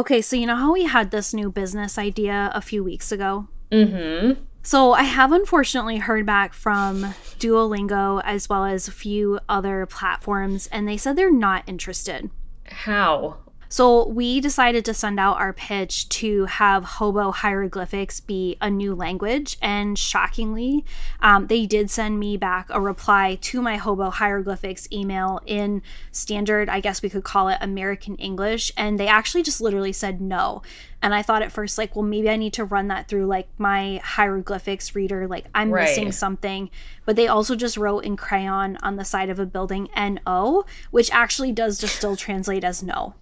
[0.00, 3.48] Okay, so you know how we had this new business idea a few weeks ago?
[3.70, 4.40] Mm-hmm.
[4.62, 7.02] So I have unfortunately heard back from
[7.38, 12.30] Duolingo as well as a few other platforms, and they said they're not interested.
[12.64, 13.40] How?
[13.72, 18.96] So we decided to send out our pitch to have Hobo hieroglyphics be a new
[18.96, 20.84] language, and shockingly,
[21.20, 26.68] um, they did send me back a reply to my Hobo hieroglyphics email in standard,
[26.68, 30.62] I guess we could call it American English, and they actually just literally said no.
[31.02, 33.48] And I thought at first, like, well, maybe I need to run that through like
[33.58, 35.84] my hieroglyphics reader, like I'm Right.
[35.84, 36.70] missing something.
[37.06, 41.10] But they also just wrote in crayon on the side of a building "no," which
[41.10, 43.14] actually does just still translate as no.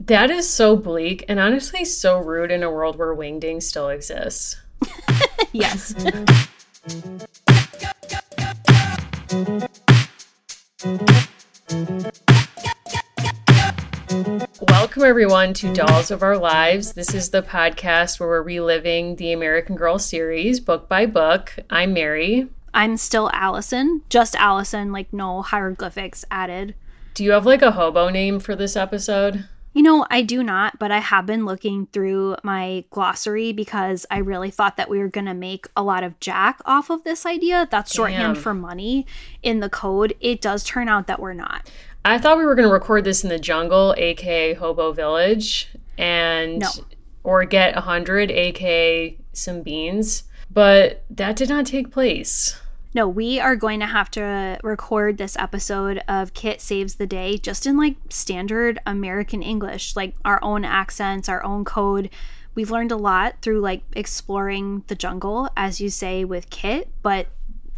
[0.00, 4.56] That is so bleak and honestly so rude in a world where wingding still exists.
[5.52, 5.94] Yes.
[14.16, 16.94] Welcome, everyone, to Dolls of Our Lives.
[16.94, 21.52] This is the podcast where we're reliving the American Girl series book by book.
[21.68, 22.48] I'm Mary.
[22.72, 26.74] I'm still Allison, just Allison, like no hieroglyphics added.
[27.12, 29.46] Do you have like a hobo name for this episode?
[29.74, 34.16] You know, I do not, but I have been looking through my glossary because I
[34.16, 37.26] really thought that we were going to make a lot of jack off of this
[37.26, 37.68] idea.
[37.70, 38.42] That's shorthand Damn.
[38.42, 39.04] for money
[39.42, 40.16] in the code.
[40.18, 41.70] It does turn out that we're not.
[42.06, 45.68] I thought we were going to record this in the jungle, aka Hobo Village,
[45.98, 46.68] and No.
[47.24, 52.60] or get a hundred, aka some beans, but that did not take place.
[52.94, 57.38] No, we are going to have to record this episode of Kit Saves the Day
[57.38, 62.08] just in like standard American English, like our own accents, our own code.
[62.54, 67.26] We've learned a lot through like exploring the jungle, as you say with Kit, but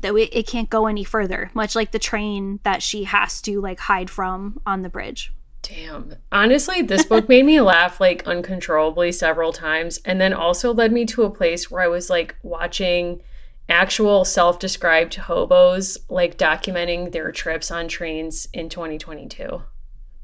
[0.01, 3.61] that we, it can't go any further, much like the train that she has to
[3.61, 5.33] like hide from on the bridge.
[5.63, 6.15] Damn.
[6.33, 11.05] Honestly, this book made me laugh like uncontrollably several times and then also led me
[11.07, 13.21] to a place where I was like watching
[13.69, 19.63] actual self-described hobos like documenting their trips on trains in 2022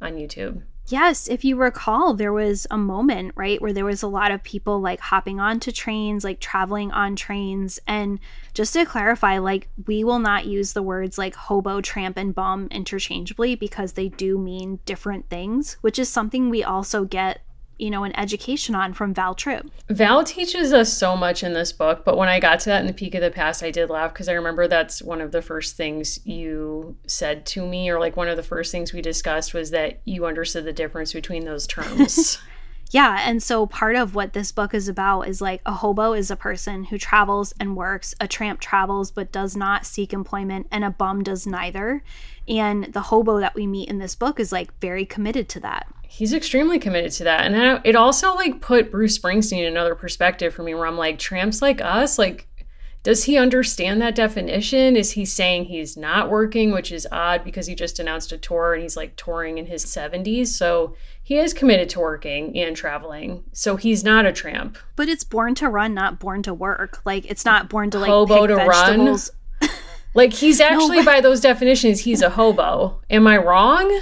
[0.01, 0.63] on YouTube.
[0.87, 4.43] Yes, if you recall, there was a moment, right, where there was a lot of
[4.43, 7.79] people like hopping onto trains, like traveling on trains.
[7.87, 8.21] And
[8.53, 12.69] just to clarify, like, we will not use the words like hobo, tramp, and bum
[12.71, 17.41] interchangeably because they do mean different things, which is something we also get,
[17.79, 19.67] you know, an education on from Val Tripp.
[19.89, 22.87] Val teaches us so much in this book, but when I got to that in
[22.87, 25.43] the peak of the past, I did laugh because I remember that's one of the
[25.43, 29.55] first things you said to me, or like one of the first things we discussed
[29.55, 32.39] was that you understood the difference between those terms.
[32.95, 36.31] Yeah, and so part of what this book is about is like a hobo is
[36.31, 40.85] a person who travels and works, a tramp travels but does not seek employment, and
[40.85, 42.05] a bum does neither.
[42.47, 45.89] And the hobo that we meet in this book is like very committed to that.
[46.07, 47.41] He's extremely committed to that.
[47.41, 51.19] And it also like put Bruce Springsteen in another perspective for me where I'm like,
[51.19, 52.47] tramps like us, like,
[53.05, 54.97] does he understand that definition?
[54.97, 58.73] Is he saying he's not working, which is odd because he just announced a tour
[58.73, 60.47] and he's like touring in his 70s.
[60.49, 63.45] So he is committed to working and traveling.
[63.53, 64.79] So he's not a tramp.
[64.97, 67.03] But it's born to run, not born to work.
[67.05, 68.69] Like it's not born to like Hobo pick to run?
[68.71, 69.31] vegetables.
[70.15, 73.03] Like he's actually, but- by those definitions, he's a hobo.
[73.11, 74.01] Am I wrong?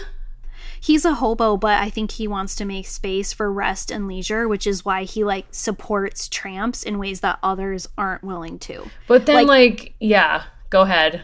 [0.82, 4.48] He's a hobo, but I think he wants to make space for rest and leisure,
[4.48, 8.90] which is why he like supports tramps in ways that others aren't willing to.
[9.06, 11.22] But then, Like- like yeah, go ahead.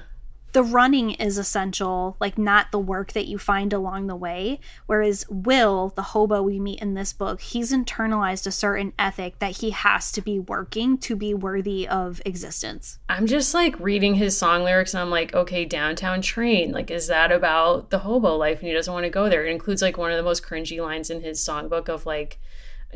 [0.59, 4.59] The running is essential, like not the work that you find along the way.
[4.87, 9.59] Whereas Will, the hobo we meet in this book, he's internalized a certain ethic that
[9.59, 12.99] he has to be working to be worthy of existence.
[13.09, 16.73] I'm just like reading his song lyrics and I'm like, okay, downtown train.
[16.73, 18.59] Like, is that about the hobo life?
[18.59, 19.47] And he doesn't want to go there.
[19.47, 22.41] It includes like one of the most cringy lines in his songbook of like,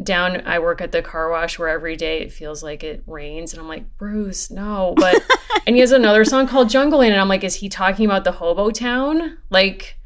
[0.02, 3.52] down, I work at the car wash where every day it feels like it rains.
[3.52, 4.94] And I'm like, Bruce, no.
[5.02, 5.22] But,
[5.66, 8.32] and he has another song called Jungle And I'm like, is he talking about the
[8.32, 9.38] hobo town?
[9.50, 9.98] Like,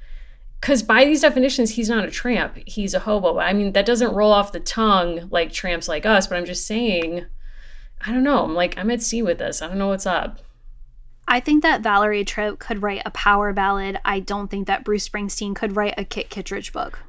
[0.60, 2.58] because by these definitions, he's not a tramp.
[2.66, 3.38] He's a hobo.
[3.38, 6.66] I mean, that doesn't roll off the tongue like tramps like us, but I'm just
[6.66, 7.26] saying,
[8.04, 8.42] I don't know.
[8.42, 9.62] I'm like, I'm at sea with this.
[9.62, 10.40] I don't know what's up.
[11.28, 13.98] I think that Valerie Tripp could write a power ballad.
[14.04, 17.00] I don't think that Bruce Springsteen could write a Kit Kittredge book.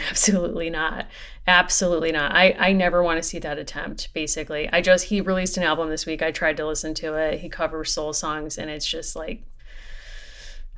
[0.10, 1.06] Absolutely not.
[1.46, 2.34] Absolutely not.
[2.34, 4.68] I, I never want to see that attempt, basically.
[4.72, 6.22] I just, he released an album this week.
[6.22, 7.40] I tried to listen to it.
[7.40, 9.42] He covers soul songs, and it's just like,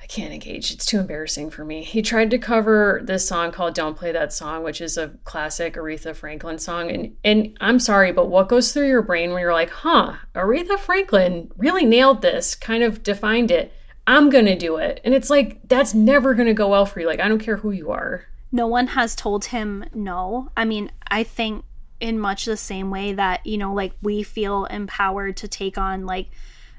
[0.05, 0.71] I can't engage.
[0.71, 1.83] It's too embarrassing for me.
[1.83, 5.77] He tried to cover this song called Don't Play That Song, which is a classic
[5.77, 6.91] Aretha Franklin song.
[6.91, 10.79] And and I'm sorry, but what goes through your brain when you're like, huh, Aretha
[10.79, 13.73] Franklin really nailed this, kind of defined it.
[14.07, 15.01] I'm gonna do it.
[15.05, 17.07] And it's like, that's never gonna go well for you.
[17.07, 18.27] Like, I don't care who you are.
[18.55, 20.49] No one has told him no.
[20.57, 21.65] I mean, I think
[21.99, 26.07] in much the same way that, you know, like we feel empowered to take on,
[26.07, 26.29] like,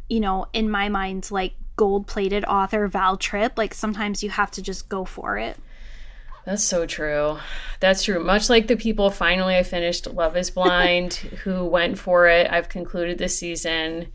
[0.08, 4.52] you know, in my mind, like gold plated author Val Tripp, like sometimes you have
[4.52, 5.58] to just go for it.
[6.46, 7.40] That's so true.
[7.82, 8.24] That's true.
[8.24, 12.50] Much like the people finally I finished Love is Blind who went for it.
[12.50, 14.14] I've concluded this season.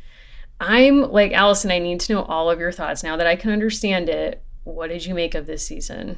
[0.61, 3.51] I'm like Allison, I need to know all of your thoughts now that I can
[3.51, 4.43] understand it.
[4.65, 6.17] What did you make of this season?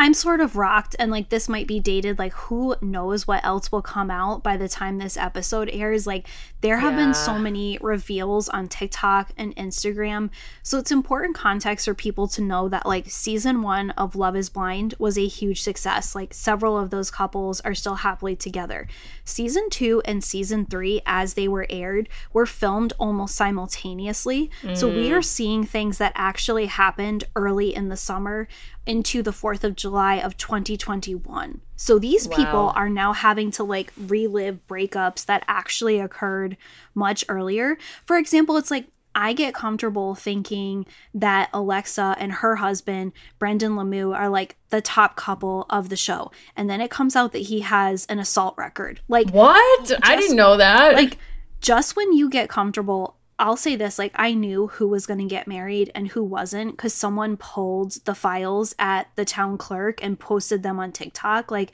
[0.00, 2.20] I'm sort of rocked, and like this might be dated.
[2.20, 6.06] Like, who knows what else will come out by the time this episode airs?
[6.06, 6.28] Like,
[6.60, 7.06] there have yeah.
[7.06, 10.30] been so many reveals on TikTok and Instagram.
[10.62, 14.48] So, it's important context for people to know that, like, season one of Love is
[14.48, 16.14] Blind was a huge success.
[16.14, 18.86] Like, several of those couples are still happily together.
[19.24, 24.50] Season two and season three, as they were aired, were filmed almost simultaneously.
[24.62, 24.76] Mm.
[24.76, 25.24] So, we are mm.
[25.24, 28.46] seeing things that actually happened early in the summer
[28.88, 31.60] into the 4th of July of 2021.
[31.76, 32.36] So these wow.
[32.36, 36.56] people are now having to like relive breakups that actually occurred
[36.94, 37.78] much earlier.
[38.06, 44.16] For example, it's like I get comfortable thinking that Alexa and her husband, Brennon Lemieux,
[44.16, 46.30] are like the top couple of the show.
[46.56, 49.00] And then it comes out that he has an assault record.
[49.08, 49.88] Like, what?
[49.88, 50.94] Just, I didn't know that.
[50.94, 51.18] Like,
[51.60, 55.26] just when you get comfortable I'll say this like I knew who was going to
[55.26, 60.18] get married and who wasn't cuz someone pulled the files at the town clerk and
[60.18, 61.72] posted them on TikTok like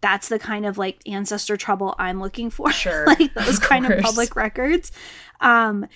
[0.00, 2.70] that's the kind of like ancestor trouble I'm looking for.
[2.72, 3.06] Sure.
[3.06, 4.92] Like those of kind of public records.
[5.40, 5.86] Um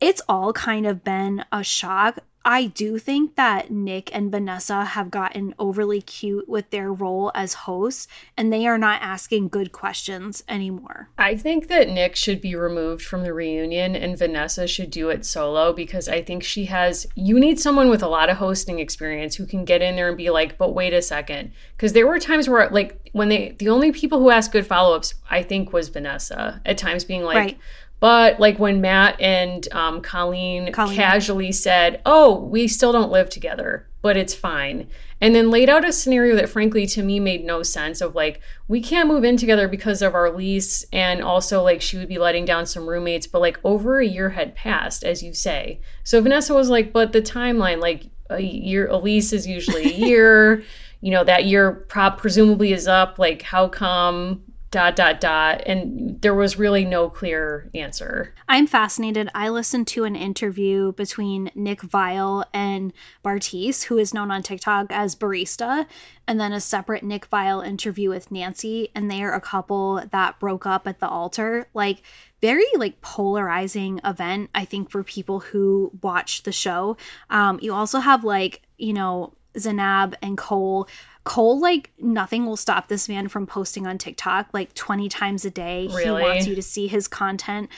[0.00, 5.10] it's all kind of been a shock I do think that Nick and Vanessa have
[5.10, 8.06] gotten overly cute with their role as hosts
[8.36, 11.08] and they are not asking good questions anymore.
[11.16, 15.24] I think that Nick should be removed from the reunion and Vanessa should do it
[15.24, 19.36] solo because I think she has you need someone with a lot of hosting experience
[19.36, 22.18] who can get in there and be like, "But wait a second." Cuz there were
[22.18, 25.88] times where like when they the only people who asked good follow-ups I think was
[25.88, 27.58] Vanessa at times being like right
[28.04, 33.30] but like when Matt and um, Colleen, Colleen casually said, "Oh, we still don't live
[33.30, 34.88] together, but it's fine,"
[35.22, 38.02] and then laid out a scenario that, frankly, to me made no sense.
[38.02, 41.96] Of like, we can't move in together because of our lease, and also like she
[41.96, 43.26] would be letting down some roommates.
[43.26, 45.80] But like over a year had passed, as you say.
[46.02, 49.96] So Vanessa was like, "But the timeline, like a year, a lease is usually a
[50.08, 50.62] year."
[51.00, 54.40] you know that year prop presumably is up like how come
[54.74, 58.34] dot dot dot and there was really no clear answer.
[58.48, 59.30] I'm fascinated.
[59.32, 62.92] I listened to an interview between nick viall and
[63.24, 65.86] bartise who is known on tiktok as barista
[66.26, 70.40] and then a separate nick viall interview with nancy and they are a couple that
[70.40, 71.68] broke up at the altar.
[71.72, 72.02] Like
[72.40, 76.96] very like polarizing event i think for people who watch the show.
[77.30, 80.88] Um you also have like you know zanab and cole
[81.24, 85.50] Cole, like, nothing will stop this man from posting on TikTok like 20 times a
[85.50, 85.88] day.
[85.90, 86.04] Really?
[86.04, 87.70] He wants you to see his content.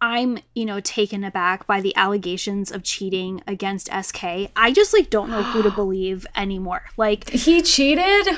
[0.00, 4.24] I'm, you know, taken aback by the allegations of cheating against SK.
[4.54, 6.82] I just like don't know who to believe anymore.
[6.98, 8.36] Like he cheated?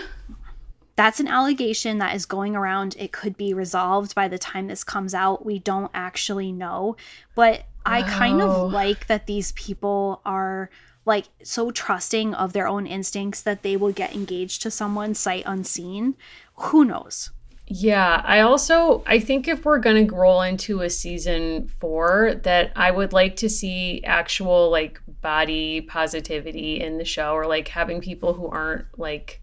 [0.94, 2.94] That's an allegation that is going around.
[2.98, 5.44] It could be resolved by the time this comes out.
[5.44, 6.96] We don't actually know,
[7.34, 10.70] but I kind of like that these people are
[11.06, 15.44] like so trusting of their own instincts that they will get engaged to someone sight
[15.46, 16.16] unseen.
[16.56, 17.30] Who knows?
[17.68, 22.72] Yeah, I also I think if we're going to roll into a season 4 that
[22.76, 28.00] I would like to see actual like body positivity in the show or like having
[28.00, 29.40] people who aren't like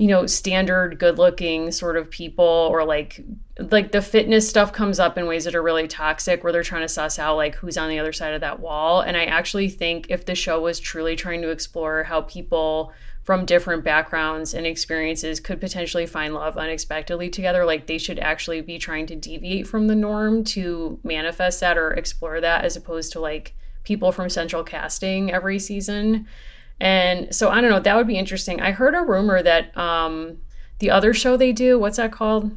[0.00, 2.42] you know standard good looking sort of people
[2.72, 3.22] or like
[3.58, 6.80] like the fitness stuff comes up in ways that are really toxic where they're trying
[6.80, 9.02] to suss out like who's on the other side of that wall.
[9.02, 13.44] And i actually think if the show was truly trying to explore how people from
[13.44, 18.78] different backgrounds and experiences could potentially find love unexpectedly together like they should actually be
[18.78, 23.20] trying to deviate from the norm to manifest that or explore that as opposed to
[23.20, 23.54] like
[23.84, 26.26] people from central casting every season
[26.80, 28.60] and so I don't know, that would be interesting.
[28.60, 30.38] I heard a rumor that um,
[30.78, 32.50] the other show they do, what's that called?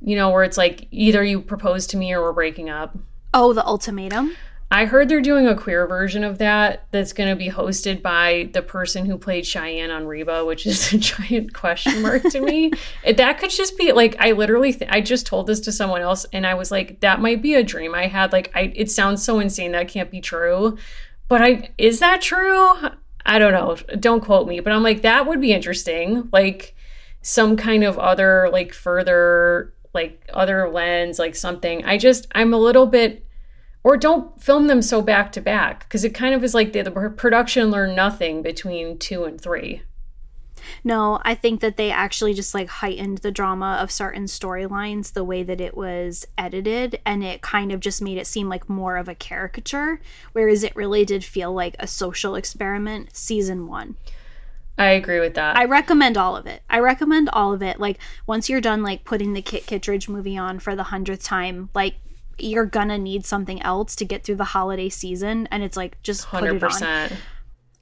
[0.00, 2.96] You know, where it's like either you propose to me or we're breaking up.
[3.34, 4.36] Oh, the ultimatum.
[4.70, 8.50] I heard they're doing a queer version of that that's going to be hosted by
[8.52, 12.72] the person who played Cheyenne on Reba, which is a giant question mark to me.
[13.16, 16.26] that could just be like I literally th- I just told this to someone else
[16.34, 18.32] and I was like that might be a dream I had.
[18.32, 20.76] Like I it sounds so insane that can't be true.
[21.28, 22.74] But I is that true?
[23.26, 23.76] I don't know.
[23.96, 26.28] Don't quote me, but I'm like, that would be interesting.
[26.32, 26.74] Like
[27.22, 31.84] some kind of other, like further, like other lens, like something.
[31.84, 33.26] I just, I'm a little bit,
[33.84, 36.82] or don't film them so back to back because it kind of is like the,
[36.82, 39.82] the production learned nothing between two and three.
[40.84, 45.24] No, I think that they actually just like heightened the drama of certain storylines the
[45.24, 48.96] way that it was edited, and it kind of just made it seem like more
[48.96, 50.00] of a caricature,
[50.32, 53.96] whereas it really did feel like a social experiment season one.
[54.78, 55.56] I agree with that.
[55.56, 56.62] I recommend all of it.
[56.70, 57.80] I recommend all of it.
[57.80, 61.68] Like once you're done like putting the Kit Kittredge movie on for the hundredth time,
[61.74, 61.96] like
[62.38, 66.28] you're gonna need something else to get through the holiday season, and it's like just
[66.28, 66.30] 100%.
[66.30, 67.10] put it on.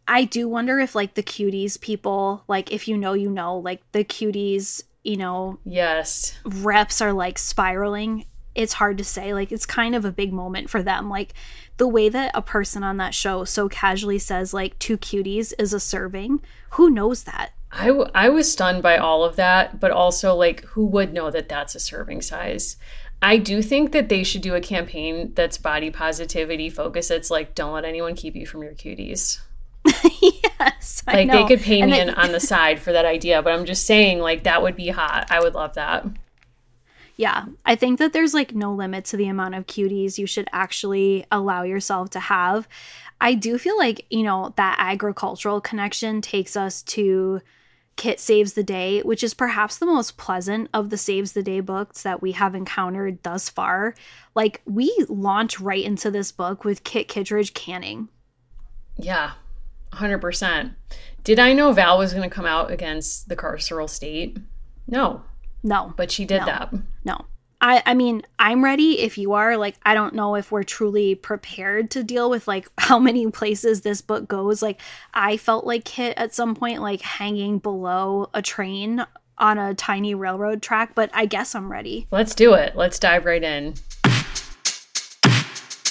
[0.09, 3.81] I do wonder if like the cuties people, like if you know, you know, like
[3.93, 8.27] the cuties, you know, yes, reps are like spiraling.
[8.55, 9.35] It's hard to say.
[9.35, 11.11] Like it's kind of a big moment for them.
[11.11, 11.35] Like
[11.77, 15.73] the way that a person on that show so casually says like two cuties is
[15.73, 16.41] a serving.
[16.71, 17.51] Who knows that?
[17.73, 21.31] I, w- I was stunned by all of that, but also like who would know
[21.31, 22.77] that that's a serving size?
[23.23, 27.11] I do think that they should do a campaign that's body positivity focused.
[27.11, 29.41] It's like, don't let anyone keep you from your cuties.
[30.23, 31.03] yes.
[31.07, 33.53] like they could pay and me then- in on the side for that idea, but
[33.53, 35.27] I'm just saying, like, that would be hot.
[35.31, 36.07] I would love that.
[37.17, 40.49] Yeah, I think that there's like no limit to the amount of cuties you should
[40.53, 42.69] actually allow yourself to have.
[43.21, 47.41] I do feel like, you know, that agricultural connection takes us to
[47.97, 51.61] Kit Saves the Day, which is perhaps the most pleasant of the Saves the Day
[51.61, 53.95] books that we have encountered thus far.
[54.35, 58.11] Like, we launch right into this book with Kit Kittredge canning.
[58.99, 59.33] Yeah,
[59.97, 60.75] 100%.
[61.25, 64.39] Did I know Val was going to come out against the carceral state?
[64.87, 65.23] No.
[65.63, 65.93] No.
[65.97, 66.47] But she did no.
[66.47, 66.75] that.
[67.05, 67.25] No.
[67.61, 69.57] I, I mean, I'm ready if you are.
[69.57, 73.81] Like, I don't know if we're truly prepared to deal with like how many places
[73.81, 74.63] this book goes.
[74.63, 74.81] Like,
[75.15, 79.05] I felt like Kit at some point, like hanging below a train
[79.39, 82.07] on a tiny railroad track, but I guess I'm ready.
[82.11, 82.77] Let's do it.
[82.77, 83.75] Let's dive right in.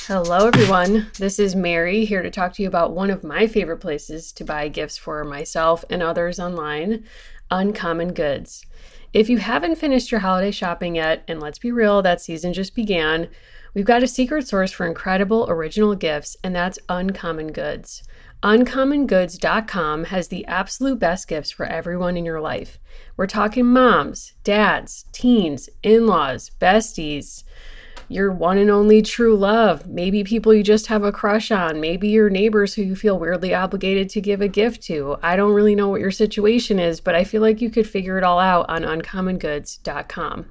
[0.08, 1.08] Hello, everyone.
[1.18, 4.44] This is Mary here to talk to you about one of my favorite places to
[4.44, 7.06] buy gifts for myself and others online
[7.50, 8.68] Uncommon Goods.
[9.14, 12.76] If you haven't finished your holiday shopping yet, and let's be real, that season just
[12.76, 13.30] began,
[13.74, 18.04] we've got a secret source for incredible original gifts, and that's Uncommon Goods.
[18.44, 22.78] UncommonGoods.com has the absolute best gifts for everyone in your life.
[23.18, 27.44] We're talking moms, dads, teens, in laws, besties
[28.08, 32.08] your one and only true love, maybe people you just have a crush on, maybe
[32.08, 35.18] your neighbors who you feel weirdly obligated to give a gift to.
[35.24, 38.18] I don't really know what your situation is, but I feel like you could figure
[38.18, 40.46] it all out on uncommongoods.com.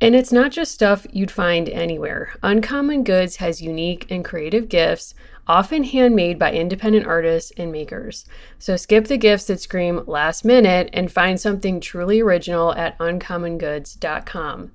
[0.00, 2.34] And it's not just stuff you'd find anywhere.
[2.42, 5.14] Uncommon Goods has unique and creative gifts,
[5.46, 8.24] often handmade by independent artists and makers.
[8.58, 14.72] So skip the gifts that scream last minute and find something truly original at uncommongoods.com.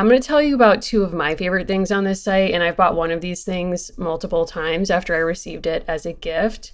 [0.00, 2.62] I'm going to tell you about two of my favorite things on this site, and
[2.62, 6.72] I've bought one of these things multiple times after I received it as a gift.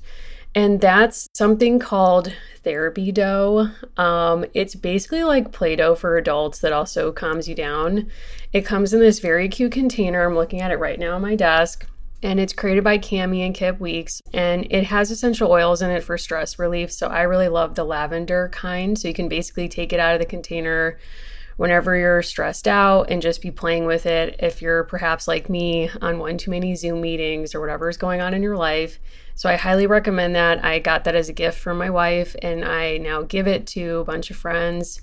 [0.55, 3.71] And that's something called therapy dough.
[3.97, 8.13] Um, it's basically like Play Doh for adults that also calms you down.
[8.53, 10.25] It comes in this very cute container.
[10.25, 11.85] I'm looking at it right now on my desk.
[12.23, 14.23] And it's created by Cami and Kip Weeks.
[14.33, 16.93] And it has essential oils in it for stress relief.
[16.93, 18.97] So I really love the lavender kind.
[18.97, 20.97] So you can basically take it out of the container
[21.57, 24.37] whenever you're stressed out and just be playing with it.
[24.39, 28.21] If you're perhaps like me on one too many Zoom meetings or whatever is going
[28.21, 28.99] on in your life.
[29.35, 30.65] So I highly recommend that.
[30.65, 33.99] I got that as a gift from my wife and I now give it to
[33.99, 35.01] a bunch of friends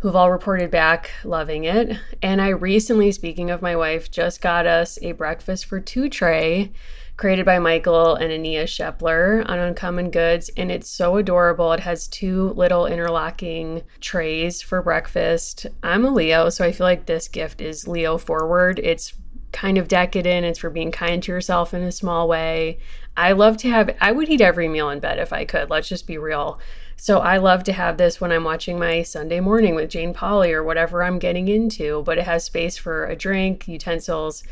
[0.00, 1.98] who've all reported back loving it.
[2.20, 6.72] And I recently, speaking of my wife, just got us a breakfast for two tray
[7.16, 10.50] created by Michael and Ania Shepler on Uncommon Goods.
[10.56, 11.72] And it's so adorable.
[11.72, 15.66] It has two little interlocking trays for breakfast.
[15.82, 18.80] I'm a Leo, so I feel like this gift is Leo forward.
[18.80, 19.14] It's
[19.52, 20.44] kind of decadent.
[20.44, 22.78] It's for being kind to yourself in a small way.
[23.16, 25.70] I love to have, I would eat every meal in bed if I could.
[25.70, 26.58] Let's just be real.
[26.96, 30.52] So I love to have this when I'm watching my Sunday morning with Jane Pauley
[30.52, 34.42] or whatever I'm getting into, but it has space for a drink, utensils,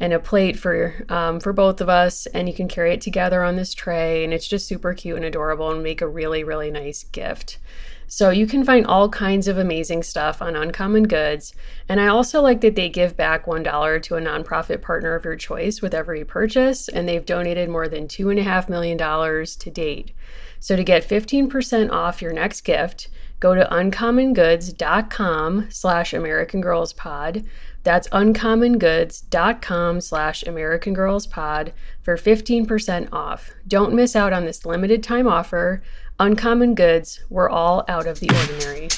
[0.00, 3.42] and a plate for um, for both of us and you can carry it together
[3.42, 6.70] on this tray and it's just super cute and adorable and make a really really
[6.70, 7.58] nice gift.
[8.06, 11.54] So you can find all kinds of amazing stuff on uncommon goods
[11.88, 15.36] and i also like that they give back $1 to a nonprofit partner of your
[15.36, 20.12] choice with every purchase and they've donated more than $2.5 million to date.
[20.60, 23.08] So to get 15% off your next gift
[23.40, 27.44] go to uncommongoods.com slash american girls pod
[27.84, 31.72] that's uncommongoods.com slash American Girls Pod
[32.02, 33.50] for 15% off.
[33.68, 35.82] Don't miss out on this limited time offer.
[36.18, 38.88] Uncommon Goods, we're all out of the ordinary.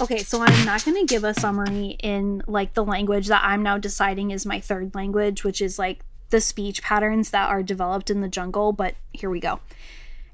[0.00, 3.62] Okay, so I'm not going to give a summary in like the language that I'm
[3.62, 8.10] now deciding is my third language, which is like the speech patterns that are developed
[8.10, 9.60] in the jungle, but here we go.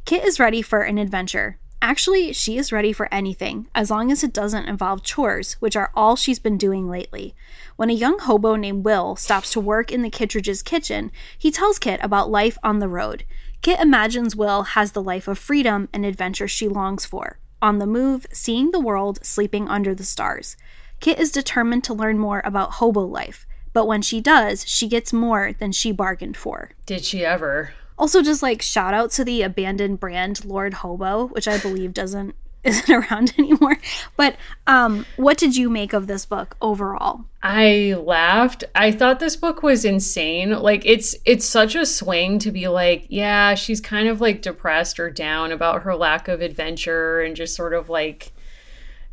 [0.07, 1.59] Kit is ready for an adventure.
[1.81, 5.93] Actually, she is ready for anything, as long as it doesn't involve chores, which are
[5.95, 7.35] all she's been doing lately.
[7.77, 11.79] When a young hobo named Will stops to work in the Kittredge's kitchen, he tells
[11.79, 13.25] Kit about life on the road.
[13.63, 17.87] Kit imagines Will has the life of freedom and adventure she longs for on the
[17.87, 20.57] move, seeing the world, sleeping under the stars.
[21.01, 25.13] Kit is determined to learn more about hobo life, but when she does, she gets
[25.13, 26.71] more than she bargained for.
[26.87, 27.73] Did she ever?
[27.99, 32.35] Also, just like shout out to the abandoned brand Lord Hobo, which I believe doesn't
[32.65, 33.79] isn't around anymore.
[34.17, 34.37] But
[34.67, 37.25] um, what did you make of this book overall?
[37.43, 38.65] I laughed.
[38.75, 40.51] I thought this book was insane.
[40.51, 44.99] Like it's it's such a swing to be like, yeah, she's kind of like depressed
[44.99, 48.33] or down about her lack of adventure and just sort of like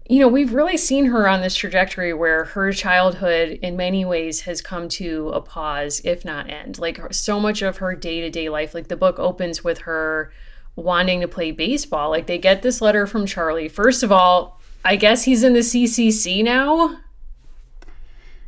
[0.08, 4.42] you know, we've really seen her on this trajectory where her childhood, in many ways,
[4.42, 6.78] has come to a pause, if not end.
[6.78, 10.32] Like, so much of her day to day life, like the book opens with her
[10.76, 12.12] wanting to play baseball.
[12.12, 13.68] Like, they get this letter from Charlie.
[13.68, 17.00] First of all, I guess he's in the CCC now.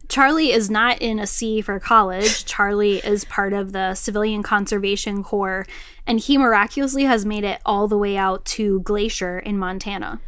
[0.09, 2.45] Charlie is not in a C for college.
[2.45, 5.65] Charlie is part of the Civilian Conservation Corps,
[6.05, 10.21] and he miraculously has made it all the way out to Glacier in Montana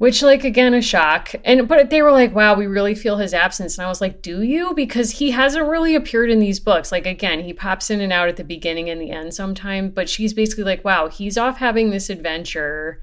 [0.00, 1.34] which like again a shock.
[1.44, 3.76] And but they were like wow we really feel his absence.
[3.76, 4.72] And i was like do you?
[4.72, 6.90] Because he hasn't really appeared in these books.
[6.90, 10.08] Like again he pops in and out at the beginning and the end sometime but
[10.08, 13.02] she's basically like wow he's off having this adventure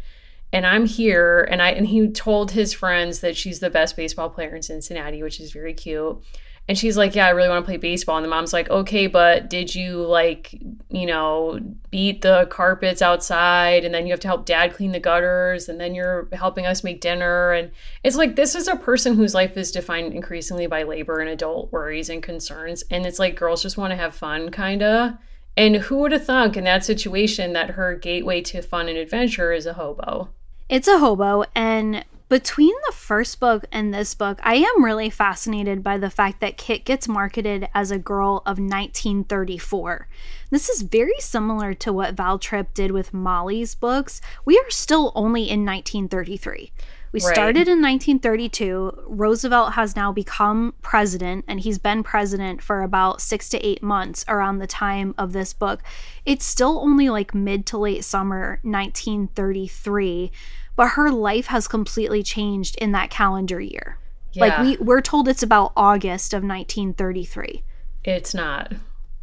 [0.51, 4.29] and i'm here and i and he told his friends that she's the best baseball
[4.29, 6.19] player in cincinnati which is very cute
[6.67, 8.17] and she's like, Yeah, I really want to play baseball.
[8.17, 10.53] And the mom's like, Okay, but did you like,
[10.89, 11.59] you know,
[11.89, 13.85] beat the carpets outside?
[13.85, 15.69] And then you have to help dad clean the gutters.
[15.69, 17.53] And then you're helping us make dinner.
[17.53, 17.71] And
[18.03, 21.71] it's like, this is a person whose life is defined increasingly by labor and adult
[21.71, 22.83] worries and concerns.
[22.91, 25.13] And it's like, girls just want to have fun, kind of.
[25.55, 29.51] And who would have thunk in that situation that her gateway to fun and adventure
[29.51, 30.29] is a hobo?
[30.69, 31.45] It's a hobo.
[31.55, 36.41] And between the first book and this book, I am really fascinated by the fact
[36.41, 40.07] that Kit gets marketed as a girl of 1934.
[40.49, 44.19] This is very similar to what Val Tripp did with Molly's books.
[44.43, 46.71] We are still only in 1933.
[47.13, 47.33] We right.
[47.33, 49.05] started in 1932.
[49.07, 54.25] Roosevelt has now become president, and he's been president for about six to eight months
[54.27, 55.81] around the time of this book.
[56.25, 60.31] It's still only like mid to late summer 1933
[60.77, 63.97] but her life has completely changed in that calendar year.
[64.31, 64.45] Yeah.
[64.45, 67.63] Like we we're told it's about August of 1933.
[68.05, 68.71] It's not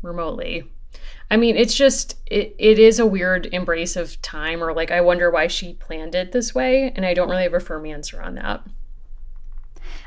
[0.03, 0.64] remotely.
[1.31, 5.01] I mean, it's just it, it is a weird embrace of time or like I
[5.01, 8.21] wonder why she planned it this way and I don't really have a firm answer
[8.21, 8.62] on that.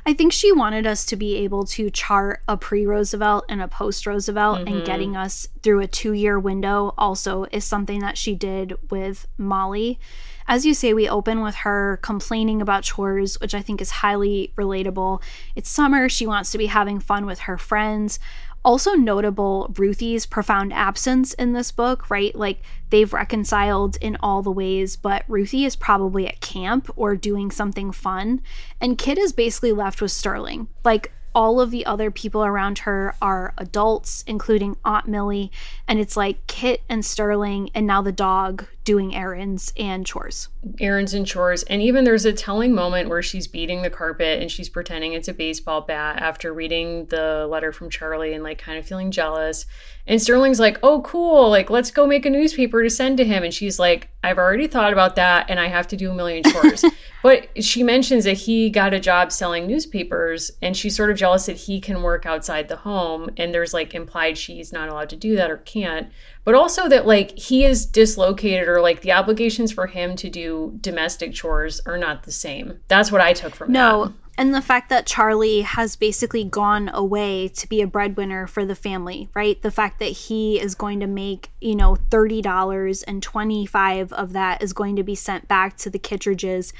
[0.05, 3.67] I think she wanted us to be able to chart a pre Roosevelt and a
[3.67, 4.77] post Roosevelt, mm-hmm.
[4.77, 9.27] and getting us through a two year window also is something that she did with
[9.37, 9.99] Molly.
[10.47, 14.53] As you say, we open with her complaining about chores, which I think is highly
[14.57, 15.21] relatable.
[15.55, 18.17] It's summer, she wants to be having fun with her friends.
[18.63, 22.33] Also notable Ruthie's profound absence in this book, right?
[22.33, 27.51] Like they've reconciled in all the ways, but Ruthie is probably at camp or doing
[27.51, 28.41] something fun.
[28.79, 30.67] And Kit is basically left with Sterling.
[30.83, 35.51] Like all of the other people around her are adults, including Aunt Millie,
[35.87, 40.47] and it's like Kit and Sterling, and now the dog doing errands and chores.
[40.79, 41.63] Errands and chores.
[41.63, 45.27] And even there's a telling moment where she's beating the carpet and she's pretending it's
[45.27, 49.65] a baseball bat after reading the letter from Charlie and like kind of feeling jealous.
[50.07, 51.49] And Sterling's like, oh, cool.
[51.49, 53.43] Like, let's go make a newspaper to send to him.
[53.43, 56.43] And she's like, I've already thought about that and I have to do a million
[56.43, 56.85] chores.
[57.23, 61.47] but she mentions that he got a job selling newspapers and she's sort of jealous
[61.47, 63.29] that he can work outside the home.
[63.35, 66.07] And there's like implied she's not allowed to do that or can't
[66.47, 70.77] but also that like he is dislocated or like the obligations for him to do
[70.79, 72.79] domestic chores are not the same.
[72.87, 74.05] That's what I took from no.
[74.05, 74.13] That.
[74.37, 78.75] And the fact that Charlie has basically gone away to be a breadwinner for the
[78.75, 79.61] family, right?
[79.61, 84.63] The fact that he is going to make, you know, $30 and 25 of that
[84.63, 86.71] is going to be sent back to the Kittredges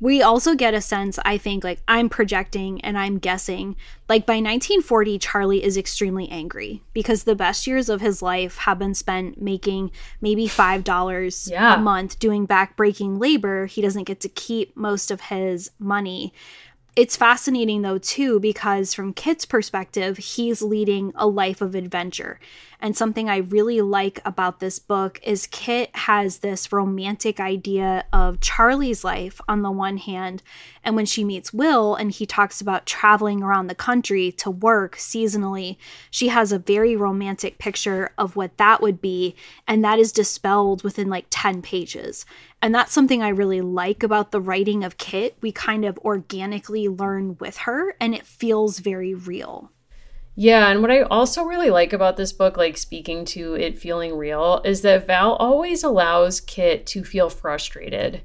[0.00, 3.74] we also get a sense, I think, like I'm projecting and I'm guessing,
[4.08, 8.78] like by 1940, Charlie is extremely angry because the best years of his life have
[8.78, 11.74] been spent making maybe $5 yeah.
[11.74, 13.66] a month doing backbreaking labor.
[13.66, 16.32] He doesn't get to keep most of his money.
[16.94, 22.38] It's fascinating though, too, because from Kit's perspective, he's leading a life of adventure.
[22.80, 28.40] And something I really like about this book is Kit has this romantic idea of
[28.40, 30.44] Charlie's life on the one hand.
[30.84, 34.96] And when she meets Will and he talks about traveling around the country to work
[34.96, 35.76] seasonally,
[36.10, 39.34] she has a very romantic picture of what that would be.
[39.66, 42.24] And that is dispelled within like 10 pages.
[42.62, 45.36] And that's something I really like about the writing of Kit.
[45.40, 49.72] We kind of organically learn with her and it feels very real.
[50.40, 54.16] Yeah, and what I also really like about this book, like speaking to it feeling
[54.16, 58.20] real, is that Val always allows Kit to feel frustrated.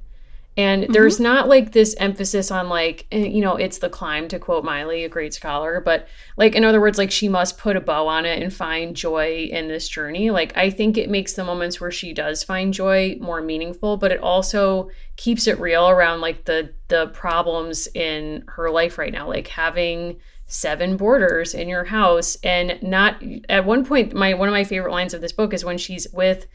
[0.55, 0.93] And mm-hmm.
[0.93, 4.63] there's not like this emphasis on like, eh, you know, it's the climb to quote
[4.63, 8.07] Miley, a great scholar, but like, in other words, like she must put a bow
[8.07, 10.29] on it and find joy in this journey.
[10.29, 14.11] Like, I think it makes the moments where she does find joy more meaningful, but
[14.11, 19.27] it also keeps it real around like the, the problems in her life right now,
[19.27, 20.17] like having
[20.53, 24.91] seven boarders in your house and not at one point my one of my favorite
[24.91, 26.45] lines of this book is when she's with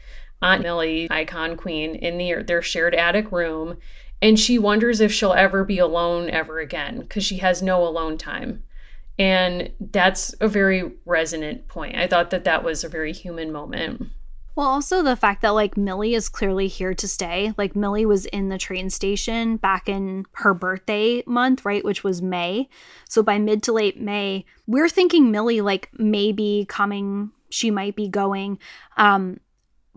[0.41, 3.77] Aunt Millie, icon queen, in the, their shared attic room.
[4.21, 8.17] And she wonders if she'll ever be alone ever again because she has no alone
[8.17, 8.63] time.
[9.17, 11.97] And that's a very resonant point.
[11.97, 14.09] I thought that that was a very human moment.
[14.59, 17.53] Well, also the fact that like Millie is clearly here to stay.
[17.57, 22.21] Like Millie was in the train station back in her birthday month, right, which was
[22.21, 22.67] May.
[23.07, 28.09] So by mid to late May, we're thinking Millie like maybe coming, she might be
[28.09, 28.59] going.
[28.97, 29.39] Um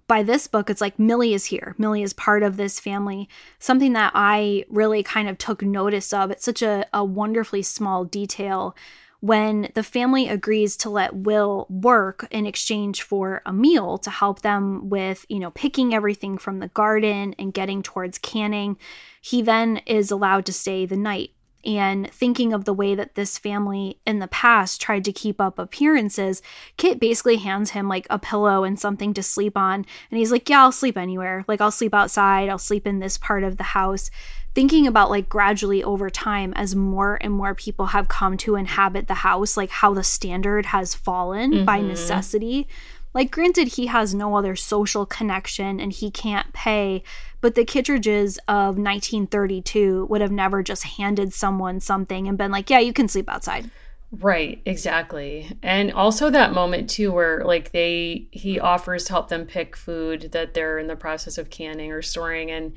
[0.06, 1.74] by this book, it's like Millie is here.
[1.76, 3.28] Millie is part of this family.
[3.58, 6.30] Something that I really kind of took notice of.
[6.30, 8.76] It's such a, a wonderfully small detail
[9.22, 14.42] when the family agrees to let Will work in exchange for a meal to help
[14.42, 18.76] them with, you know, picking everything from the garden and getting towards canning.
[19.20, 21.30] He then is allowed to stay the night
[21.64, 25.58] and thinking of the way that this family in the past tried to keep up
[25.58, 26.42] appearances,
[26.76, 29.86] Kit basically hands him like a pillow and something to sleep on.
[30.10, 31.44] And he's like, Yeah, I'll sleep anywhere.
[31.46, 34.10] Like, I'll sleep outside, I'll sleep in this part of the house.
[34.54, 39.08] Thinking about like gradually over time, as more and more people have come to inhabit
[39.08, 41.64] the house, like how the standard has fallen mm-hmm.
[41.64, 42.68] by necessity.
[43.14, 47.02] Like, granted, he has no other social connection and he can't pay,
[47.42, 52.70] but the Kittredges of 1932 would have never just handed someone something and been like,
[52.70, 53.70] yeah, you can sleep outside.
[54.12, 55.56] Right, exactly.
[55.62, 60.32] And also that moment too where like they he offers to help them pick food
[60.32, 62.74] that they're in the process of canning or storing and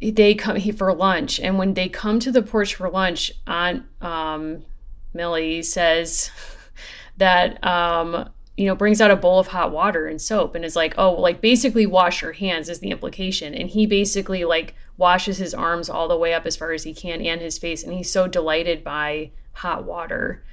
[0.00, 3.84] they come he for lunch and when they come to the porch for lunch aunt
[4.00, 4.64] um
[5.12, 6.30] millie says
[7.18, 10.76] that um you know, brings out a bowl of hot water and soap and is
[10.76, 13.54] like, oh, like basically wash your hands is the implication.
[13.54, 16.92] And he basically like washes his arms all the way up as far as he
[16.92, 17.82] can and his face.
[17.82, 20.44] And he's so delighted by hot water.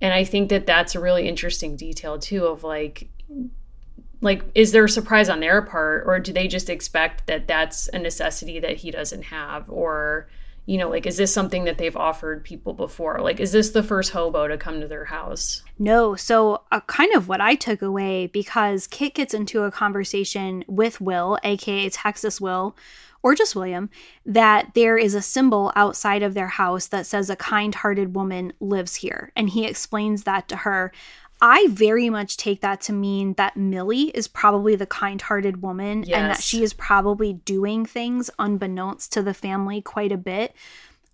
[0.00, 3.10] And I think that that's a really interesting detail too of like,
[4.20, 7.88] like, is there a surprise on their part or do they just expect that that's
[7.88, 10.28] a necessity that he doesn't have or,
[10.66, 13.20] you know, like, is this something that they've offered people before?
[13.20, 15.62] Like, is this the first hobo to come to their house?
[15.78, 16.14] No.
[16.14, 21.00] So, uh, kind of what I took away because Kit gets into a conversation with
[21.00, 22.76] Will, aka Texas Will,
[23.22, 23.90] or just William,
[24.24, 28.52] that there is a symbol outside of their house that says a kind hearted woman
[28.60, 29.32] lives here.
[29.36, 30.92] And he explains that to her.
[31.42, 36.02] I very much take that to mean that Millie is probably the kind hearted woman
[36.02, 36.18] yes.
[36.18, 40.54] and that she is probably doing things unbeknownst to the family quite a bit.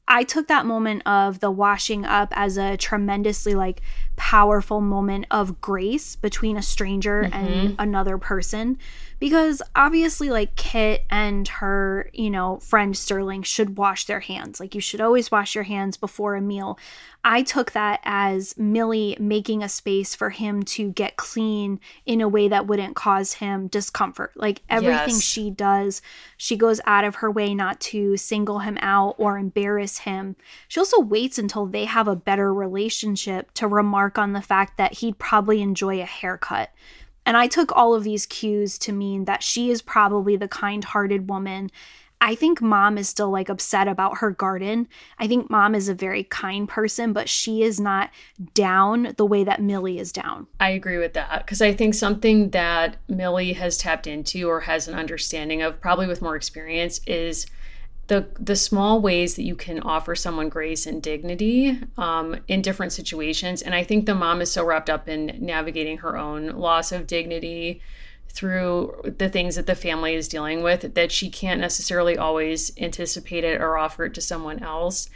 [0.09, 3.83] I took that moment of the washing up as a tremendously like
[4.17, 7.35] powerful moment of grace between a stranger mm-hmm.
[7.35, 8.79] and another person
[9.19, 14.61] because obviously like Kit and her, you know, friend Sterling should wash their hands.
[14.61, 16.79] Like you should always wash your hands before a meal.
[17.25, 22.29] I took that as Millie making a space for him to get clean in a
[22.29, 24.33] way that wouldn't cause him discomfort.
[24.37, 25.23] Like everything yes.
[25.23, 26.03] she does,
[26.37, 30.37] she goes out of her way not to single him out or embarrass him.
[30.69, 34.95] She also waits until they have a better relationship to remark on the fact that
[34.95, 36.71] he'd probably enjoy a haircut.
[37.27, 40.83] And I took all of these cues to mean that she is probably the kind
[40.85, 41.71] hearted woman.
[42.21, 44.89] I think mom is still like upset about her garden.
[45.19, 48.11] I think mom is a very kind person, but she is not
[48.55, 50.47] down the way that Millie is down.
[50.59, 54.89] I agree with that because I think something that Millie has tapped into or has
[54.89, 57.47] an understanding of, probably with more experience, is
[58.09, 62.93] the the small ways that you can offer someone grace and dignity um, in different
[62.93, 63.63] situations.
[63.63, 67.07] And I think the mom is so wrapped up in navigating her own loss of
[67.07, 67.81] dignity
[68.29, 73.45] through the things that the family is dealing with that she can't necessarily always anticipate
[73.45, 75.09] it or offer it to someone else.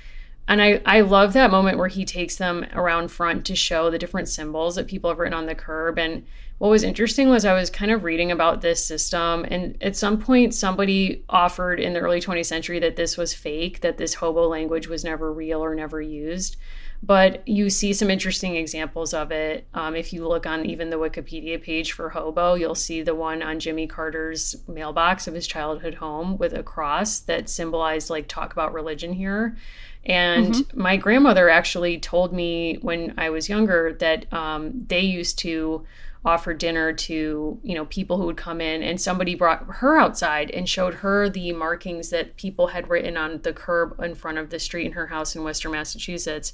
[0.48, 3.98] and I, I love that moment where he takes them around front to show the
[3.98, 5.98] different symbols that people have written on the curb.
[5.98, 6.24] And
[6.60, 10.18] what was interesting was I was kind of reading about this system, and at some
[10.18, 14.46] point, somebody offered in the early 20th century that this was fake, that this hobo
[14.46, 16.58] language was never real or never used.
[17.02, 19.68] But you see some interesting examples of it.
[19.72, 23.42] Um, if you look on even the Wikipedia page for hobo, you'll see the one
[23.42, 28.52] on Jimmy Carter's mailbox of his childhood home with a cross that symbolized, like, talk
[28.52, 29.56] about religion here.
[30.04, 30.78] And mm-hmm.
[30.78, 35.86] my grandmother actually told me when I was younger that um, they used to
[36.24, 40.50] offer dinner to you know people who would come in and somebody brought her outside
[40.50, 44.50] and showed her the markings that people had written on the curb in front of
[44.50, 46.52] the street in her house in western massachusetts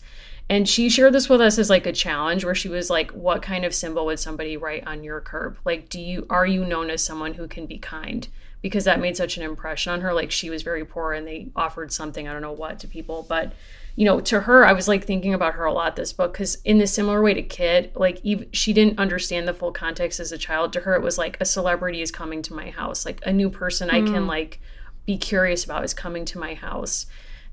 [0.48, 3.42] and she shared this with us as like a challenge where she was like what
[3.42, 6.88] kind of symbol would somebody write on your curb like do you are you known
[6.88, 8.29] as someone who can be kind
[8.62, 10.12] because that made such an impression on her.
[10.12, 13.24] Like she was very poor and they offered something, I don't know what, to people.
[13.29, 13.52] But,
[13.96, 16.56] you know, to her, I was like thinking about her a lot this book because
[16.66, 20.32] in the similar way to Kit, like Eve, she didn't understand the full context as
[20.32, 20.74] a child.
[20.74, 23.48] To her, it was like a celebrity is coming to my house, like a new
[23.48, 23.94] person mm.
[23.94, 24.28] I can mm.
[24.28, 24.61] like
[25.06, 27.06] be curious about is coming to my house.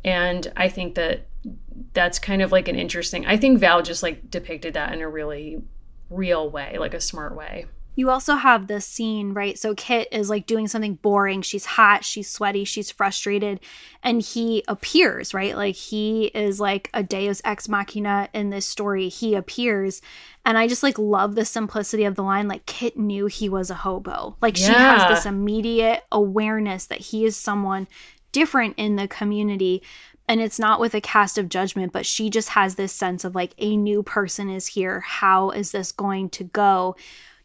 [0.04, 1.28] And I think that
[1.94, 5.08] that's kind of like an interesting, I think Val just like depicted that in a
[5.08, 5.62] really
[6.10, 7.68] real way, like a smart way.
[7.96, 9.58] You also have this scene, right?
[9.58, 11.42] So Kit is like doing something boring.
[11.42, 13.60] She's hot, she's sweaty, she's frustrated,
[14.02, 15.56] and he appears, right?
[15.56, 19.10] Like he is like a deus ex machina in this story.
[19.10, 20.02] He appears.
[20.46, 22.48] And I just like love the simplicity of the line.
[22.48, 24.38] Like Kit knew he was a hobo.
[24.42, 24.68] Like yeah.
[24.68, 27.88] she has this immediate awareness that he is someone
[28.32, 29.84] different in the community
[30.28, 33.36] and it's not with a cast of judgment but she just has this sense of
[33.36, 36.96] like a new person is here how is this going to go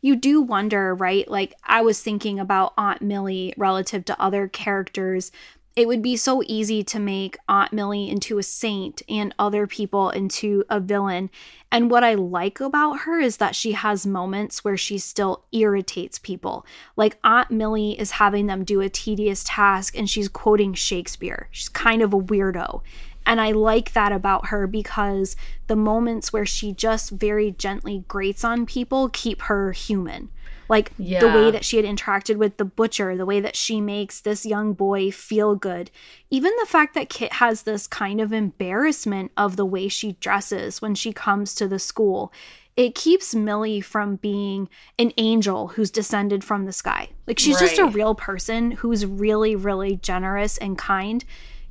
[0.00, 1.28] you do wonder, right?
[1.28, 5.32] Like I was thinking about Aunt Millie relative to other characters.
[5.76, 10.10] It would be so easy to make Aunt Millie into a saint and other people
[10.10, 11.30] into a villain.
[11.70, 16.18] And what I like about her is that she has moments where she still irritates
[16.18, 16.66] people.
[16.96, 21.48] Like Aunt Millie is having them do a tedious task and she's quoting Shakespeare.
[21.52, 22.82] She's kind of a weirdo.
[23.28, 25.36] And I like that about her because
[25.66, 30.30] the moments where she just very gently grates on people keep her human.
[30.70, 31.20] Like yeah.
[31.20, 34.46] the way that she had interacted with the butcher, the way that she makes this
[34.46, 35.90] young boy feel good.
[36.30, 40.80] Even the fact that Kit has this kind of embarrassment of the way she dresses
[40.80, 42.32] when she comes to the school.
[42.76, 47.10] It keeps Millie from being an angel who's descended from the sky.
[47.26, 47.68] Like she's right.
[47.68, 51.24] just a real person who's really, really generous and kind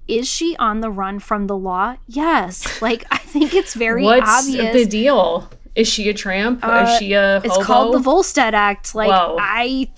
[0.08, 1.98] is she on the run from the law?
[2.08, 2.82] Yes.
[2.82, 4.74] Like I think it's very What's obvious.
[4.74, 5.50] the deal?
[5.76, 6.64] Is she a tramp?
[6.64, 7.48] Uh, is she a hobo?
[7.48, 8.96] It's called the Volstead Act.
[8.96, 9.38] Like Whoa.
[9.40, 9.90] I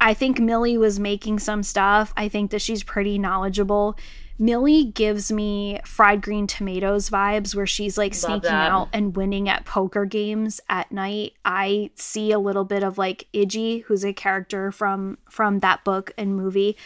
[0.00, 2.12] I think Millie was making some stuff.
[2.16, 3.96] I think that she's pretty knowledgeable.
[4.38, 8.70] Millie gives me fried green tomatoes vibes where she's like Love sneaking that.
[8.70, 11.34] out and winning at poker games at night.
[11.44, 16.12] I see a little bit of like Idgie, who's a character from from that book
[16.18, 16.76] and movie.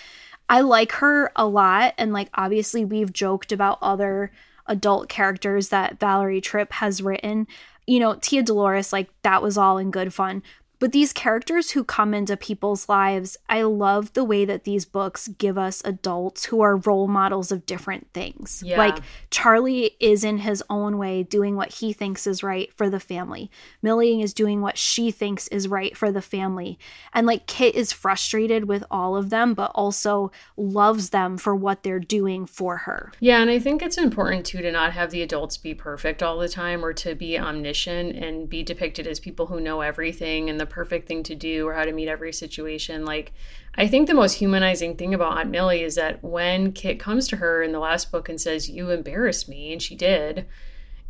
[0.48, 1.94] I like her a lot.
[1.98, 4.32] And like, obviously, we've joked about other
[4.66, 7.46] adult characters that Valerie Tripp has written.
[7.86, 10.42] You know, Tia Dolores, like, that was all in good fun.
[10.78, 15.28] But these characters who come into people's lives, I love the way that these books
[15.28, 18.62] give us adults who are role models of different things.
[18.64, 18.78] Yeah.
[18.78, 18.98] Like
[19.30, 23.50] Charlie is in his own way doing what he thinks is right for the family.
[23.82, 26.78] Millie is doing what she thinks is right for the family.
[27.12, 31.82] And like Kit is frustrated with all of them, but also loves them for what
[31.82, 33.12] they're doing for her.
[33.18, 36.38] Yeah, and I think it's important too to not have the adults be perfect all
[36.38, 40.60] the time or to be omniscient and be depicted as people who know everything and
[40.60, 43.04] the perfect thing to do or how to meet every situation.
[43.04, 43.32] Like,
[43.74, 47.36] I think the most humanizing thing about Aunt Millie is that when Kit comes to
[47.36, 50.46] her in the last book and says, You embarrassed me, and she did,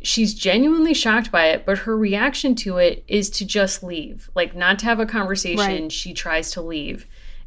[0.01, 4.29] she's genuinely shocked by it, but her reaction to it is to just leave.
[4.35, 5.91] Like, not to have a conversation, right.
[5.91, 7.05] she tries to leave.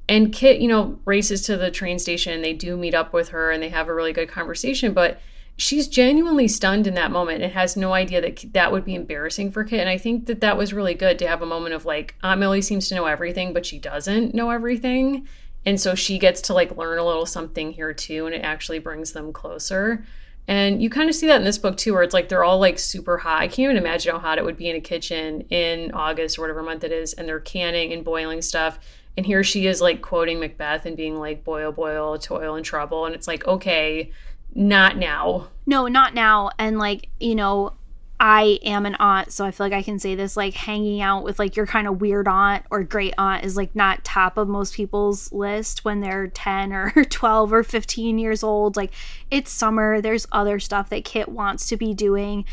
[0.08, 3.30] And Kit, you know, races to the train station and they do meet up with
[3.30, 5.20] her and they have a really good conversation, but
[5.62, 9.52] she's genuinely stunned in that moment and has no idea that that would be embarrassing
[9.52, 9.78] for Kit.
[9.78, 12.40] And I think that that was really good to have a moment of like, Aunt
[12.40, 15.28] Millie seems to know everything, but she doesn't know everything.
[15.64, 18.80] And so she gets to like learn a little something here too, and it actually
[18.80, 20.04] brings them closer.
[20.48, 22.58] And you kind of see that in this book too, where it's like they're all
[22.58, 23.42] like super hot.
[23.42, 26.40] I can't even imagine how hot it would be in a kitchen in August or
[26.40, 28.80] whatever month it is, and they're canning and boiling stuff.
[29.16, 33.06] And here she is like quoting Macbeth and being like, boil, boil, toil and trouble.
[33.06, 34.10] And it's like, okay,
[34.54, 35.48] not now.
[35.66, 36.50] No, not now.
[36.58, 37.72] And like, you know,
[38.20, 41.24] I am an aunt, so I feel like I can say this like hanging out
[41.24, 44.46] with like your kind of weird aunt or great aunt is like not top of
[44.46, 48.76] most people's list when they're 10 or 12 or 15 years old.
[48.76, 48.92] Like
[49.30, 52.44] it's summer, there's other stuff that Kit wants to be doing.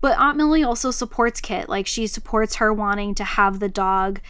[0.00, 1.68] But Aunt Millie also supports Kit.
[1.68, 4.20] Like she supports her wanting to have the dog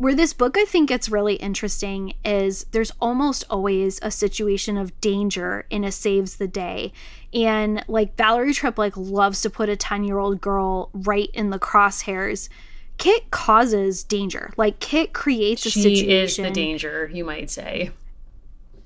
[0.00, 4.98] where this book I think gets really interesting is there's almost always a situation of
[5.02, 6.94] danger in a saves the day.
[7.34, 12.48] And like Valerie Tripp like loves to put a 10-year-old girl right in the crosshairs.
[12.96, 14.54] Kit causes danger.
[14.56, 16.06] Like Kit creates a she situation.
[16.06, 17.90] She is the danger, you might say.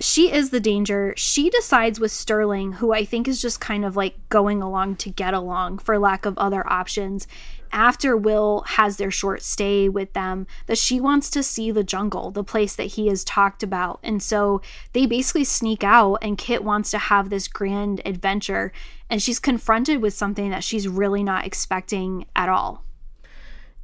[0.00, 1.14] She is the danger.
[1.16, 5.11] She decides with Sterling, who I think is just kind of like going along to
[5.11, 7.29] get along for lack of other options
[7.74, 12.30] after Will has their short stay with them that she wants to see the jungle,
[12.30, 13.98] the place that he has talked about.
[14.02, 18.72] And so they basically sneak out, and Kit wants to have this grand adventure.
[19.10, 22.84] And she's confronted with something that she's really not expecting at all.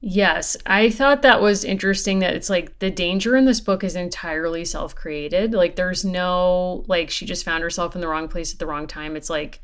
[0.02, 3.96] Yes, I thought that was interesting that it's like the danger in this book is
[3.96, 5.52] entirely self created.
[5.52, 8.86] Like, there's no, like, she just found herself in the wrong place at the wrong
[8.86, 9.14] time.
[9.14, 9.60] It's like,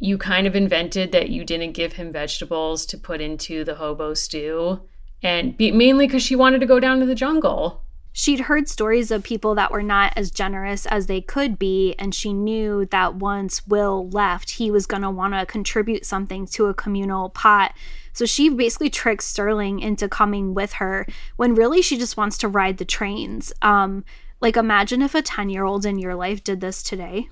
[0.00, 4.14] you kind of invented that you didn't give him vegetables to put into the hobo
[4.14, 4.80] stew,
[5.22, 7.84] and be, mainly because she wanted to go down to the jungle.
[8.12, 12.14] She'd heard stories of people that were not as generous as they could be, and
[12.14, 16.66] she knew that once Will left, he was going to want to contribute something to
[16.66, 17.72] a communal pot.
[18.12, 22.48] So she basically tricks Sterling into coming with her when really she just wants to
[22.48, 23.52] ride the trains.
[23.62, 24.04] Um,
[24.40, 27.28] like, imagine if a 10 year old in your life did this today.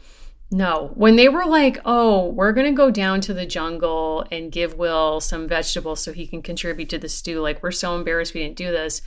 [0.50, 0.92] No.
[0.94, 4.78] When they were like, oh, we're going to go down to the jungle and give
[4.78, 8.42] Will some vegetables so he can contribute to the stew, like, we're so embarrassed we
[8.42, 9.02] didn't do this.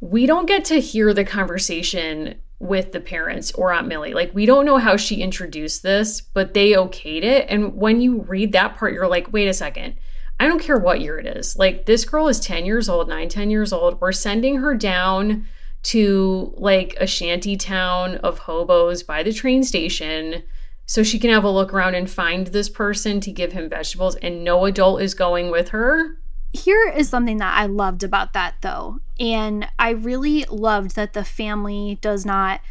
[0.00, 4.14] We don't get to hear the conversation with the parents or Aunt Millie.
[4.14, 7.46] Like, we don't know how she introduced this, but they okayed it.
[7.48, 9.96] And when you read that part, you're like, wait a second.
[10.38, 11.56] I don't care what year it is.
[11.58, 14.00] Like, this girl is 10 years old, 9, 10 years old.
[14.00, 15.46] We're sending her down
[15.80, 20.42] to like a shanty town of hobos by the train station
[20.88, 24.16] so she can have a look around and find this person to give him vegetables
[24.16, 26.16] and no adult is going with her.
[26.54, 28.98] Here is something that I loved about that though.
[29.20, 32.62] And I really loved that the family does not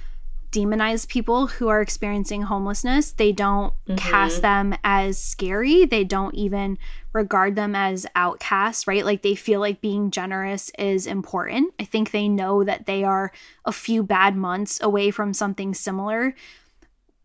[0.52, 3.12] demonize people who are experiencing homelessness.
[3.12, 3.98] They don't mm-hmm.
[3.98, 5.86] cast them as scary.
[5.86, 6.80] They don't even
[7.14, 9.06] regard them as outcasts, right?
[9.06, 11.72] Like they feel like being generous is important.
[11.80, 13.32] I think they know that they are
[13.64, 16.34] a few bad months away from something similar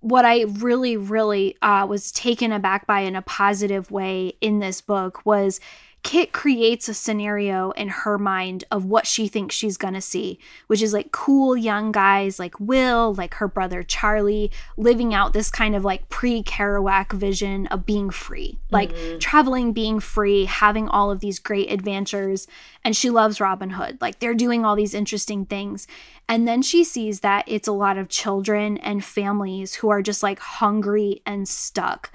[0.02, 4.80] what I really, really uh, was taken aback by in a positive way in this
[4.80, 5.60] book was
[6.02, 10.36] Kit creates a scenario in her mind of what she thinks she's gonna see,
[10.66, 15.48] which is like cool young guys like Will, like her brother Charlie, living out this
[15.48, 19.18] kind of like pre Kerouac vision of being free, like mm-hmm.
[19.18, 22.48] traveling, being free, having all of these great adventures.
[22.84, 23.98] And she loves Robin Hood.
[24.00, 25.86] Like they're doing all these interesting things.
[26.28, 30.22] And then she sees that it's a lot of children and families who are just
[30.22, 32.10] like hungry and stuck.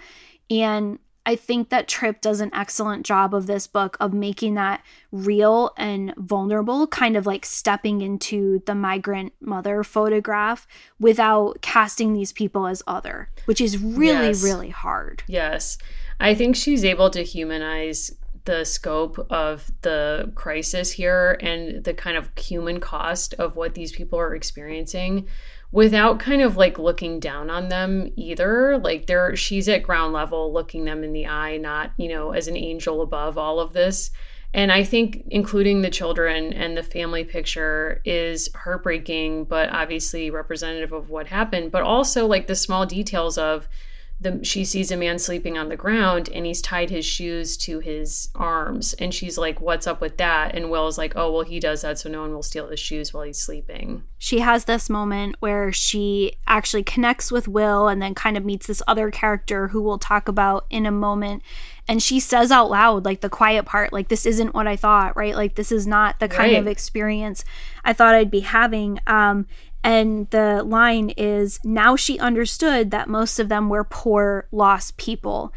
[0.50, 4.82] And I think that Tripp does an excellent job of this book of making that
[5.12, 10.66] real and vulnerable, kind of like stepping into the migrant mother photograph
[11.02, 14.42] without casting these people as other, which is really, yes.
[14.42, 15.22] really hard.
[15.28, 15.78] Yes.
[16.18, 22.16] I think she's able to humanize the scope of the crisis here and the kind
[22.16, 25.28] of human cost of what these people are experiencing
[25.72, 28.78] without kind of like looking down on them either.
[28.78, 32.48] Like there she's at ground level looking them in the eye not you know as
[32.48, 34.12] an angel above all of this.
[34.54, 40.94] And i think including the children and the family picture is heartbreaking but obviously representative
[40.94, 41.72] of what happened.
[41.72, 43.68] But also like the small details of
[44.20, 47.80] the, she sees a man sleeping on the ground and he's tied his shoes to
[47.80, 48.94] his arms.
[48.96, 50.56] And she's like what's up with that?
[50.56, 53.14] And will's like oh well he does that so no one will steal his shoes
[53.14, 54.04] while he's sleeping.
[54.18, 58.66] She has this moment where she actually connects with will and then kind of meets
[58.66, 61.44] this other character who we'll talk about in a moment.
[61.88, 65.16] And she says out loud like the quiet part like this isn't what i thought
[65.16, 65.36] right?
[65.36, 66.60] Like this is not the kind right.
[66.60, 67.46] of experience
[67.86, 69.00] i thought i'd be having.
[69.06, 69.46] Um
[69.84, 75.54] and the line is now she understood that most of them were poor, lost people.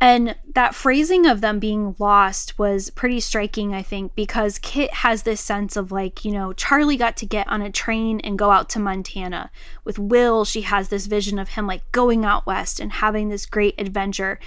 [0.00, 5.24] And that phrasing of them being lost was pretty striking, I think, because Kit has
[5.24, 8.52] this sense of like, you know, Charlie got to get on a train and go
[8.52, 9.50] out to Montana.
[9.82, 13.44] With Will, she has this vision of him like going out west and having this
[13.44, 14.38] great adventure.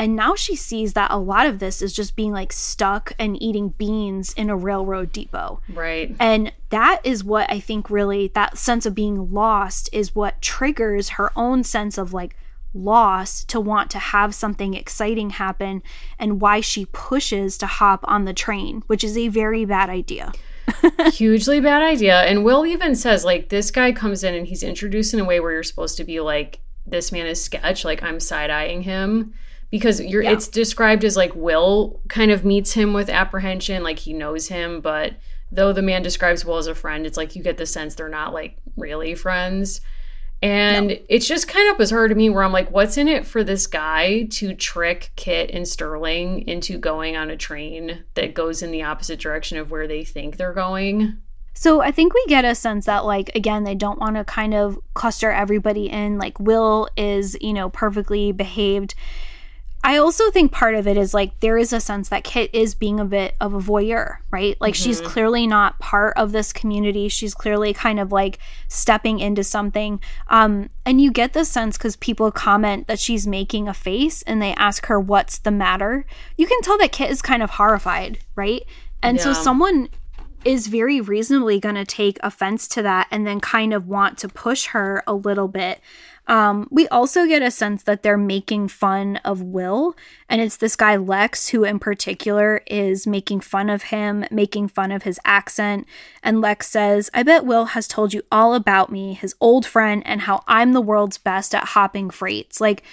[0.00, 3.40] And now she sees that a lot of this is just being like stuck and
[3.40, 5.60] eating beans in a railroad depot.
[5.68, 6.16] Right.
[6.18, 11.10] And that is what I think really that sense of being lost is what triggers
[11.10, 12.34] her own sense of like
[12.72, 15.82] loss to want to have something exciting happen
[16.18, 20.32] and why she pushes to hop on the train, which is a very bad idea.
[21.12, 22.22] Hugely bad idea.
[22.22, 25.40] And Will even says, like, this guy comes in and he's introduced in a way
[25.40, 29.34] where you're supposed to be like, this man is sketch, like I'm side eyeing him.
[29.70, 30.32] Because you're yeah.
[30.32, 34.80] it's described as like Will kind of meets him with apprehension, like he knows him,
[34.80, 35.14] but
[35.52, 38.08] though the man describes Will as a friend, it's like you get the sense they're
[38.08, 39.80] not like really friends.
[40.42, 40.96] And no.
[41.08, 43.66] it's just kind of bizarre to me where I'm like, what's in it for this
[43.66, 48.82] guy to trick Kit and Sterling into going on a train that goes in the
[48.82, 51.18] opposite direction of where they think they're going?
[51.52, 54.54] So I think we get a sense that like again they don't want to kind
[54.54, 58.94] of cluster everybody in like Will is, you know, perfectly behaved
[59.82, 62.74] I also think part of it is like there is a sense that Kit is
[62.74, 64.60] being a bit of a voyeur, right?
[64.60, 64.84] Like mm-hmm.
[64.84, 67.08] she's clearly not part of this community.
[67.08, 70.00] She's clearly kind of like stepping into something.
[70.28, 74.42] Um, and you get the sense because people comment that she's making a face and
[74.42, 76.04] they ask her, What's the matter?
[76.36, 78.62] You can tell that Kit is kind of horrified, right?
[79.02, 79.24] And yeah.
[79.24, 79.88] so someone
[80.44, 84.28] is very reasonably going to take offense to that and then kind of want to
[84.28, 85.80] push her a little bit.
[86.30, 89.96] Um, we also get a sense that they're making fun of Will,
[90.28, 94.92] and it's this guy Lex who, in particular, is making fun of him, making fun
[94.92, 95.88] of his accent.
[96.22, 100.04] And Lex says, I bet Will has told you all about me, his old friend,
[100.06, 102.60] and how I'm the world's best at hopping freights.
[102.60, 102.84] Like,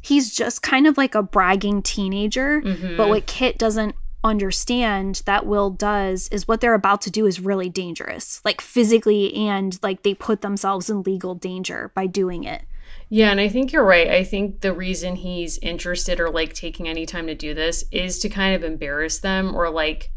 [0.00, 2.96] he's just kind of like a bragging teenager, mm-hmm.
[2.96, 3.94] but what Kit doesn't
[4.24, 9.34] understand that Will does is what they're about to do is really dangerous, like physically,
[9.34, 12.62] and like they put themselves in legal danger by doing it.
[13.08, 14.08] Yeah, and I think you're right.
[14.08, 18.18] I think the reason he's interested or like taking any time to do this is
[18.20, 20.10] to kind of embarrass them or like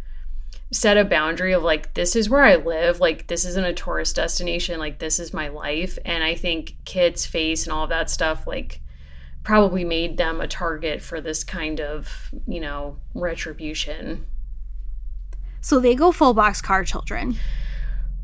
[0.72, 4.16] set a boundary of like this is where I live, like this isn't a tourist
[4.16, 6.00] destination, like this is my life.
[6.04, 8.82] And I think Kit's face and all of that stuff like
[9.44, 14.26] probably made them a target for this kind of, you know, retribution.
[15.62, 17.38] So they go full boxcar children.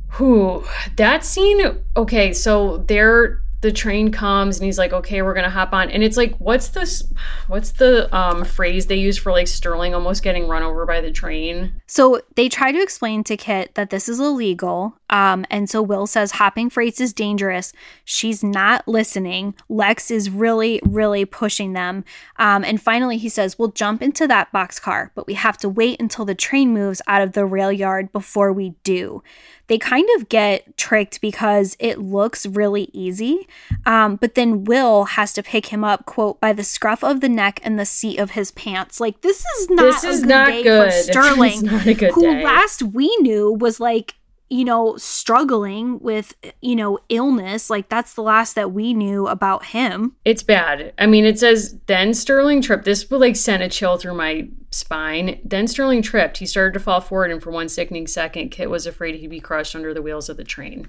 [0.09, 0.63] Who
[0.95, 5.73] that scene okay, so they're the train comes and he's like okay we're gonna hop
[5.73, 5.89] on.
[5.89, 7.03] And it's like what's this
[7.47, 11.11] what's the um, phrase they use for like sterling almost getting run over by the
[11.11, 11.73] train?
[11.87, 16.07] So they try to explain to kit that this is illegal um, and so will
[16.07, 22.03] says hopping freights is dangerous she's not listening lex is really really pushing them
[22.37, 25.99] um, and finally he says we'll jump into that boxcar but we have to wait
[25.99, 29.21] until the train moves out of the rail yard before we do
[29.67, 33.47] they kind of get tricked because it looks really easy.
[33.85, 37.29] Um, but then Will has to pick him up, quote, by the scruff of the
[37.29, 38.99] neck and the seat of his pants.
[38.99, 40.91] Like, this is not this is not good.
[40.91, 42.43] for Sterling, who day.
[42.43, 44.15] last we knew was like
[44.49, 47.69] you know, struggling with, you know, illness.
[47.69, 50.15] Like that's the last that we knew about him.
[50.23, 50.93] It's bad.
[50.99, 52.85] I mean, it says then Sterling tripped.
[52.85, 55.39] This would like send a chill through my spine.
[55.43, 56.37] Then Sterling tripped.
[56.37, 59.39] He started to fall forward, and for one sickening second, Kit was afraid he'd be
[59.39, 60.87] crushed under the wheels of the train.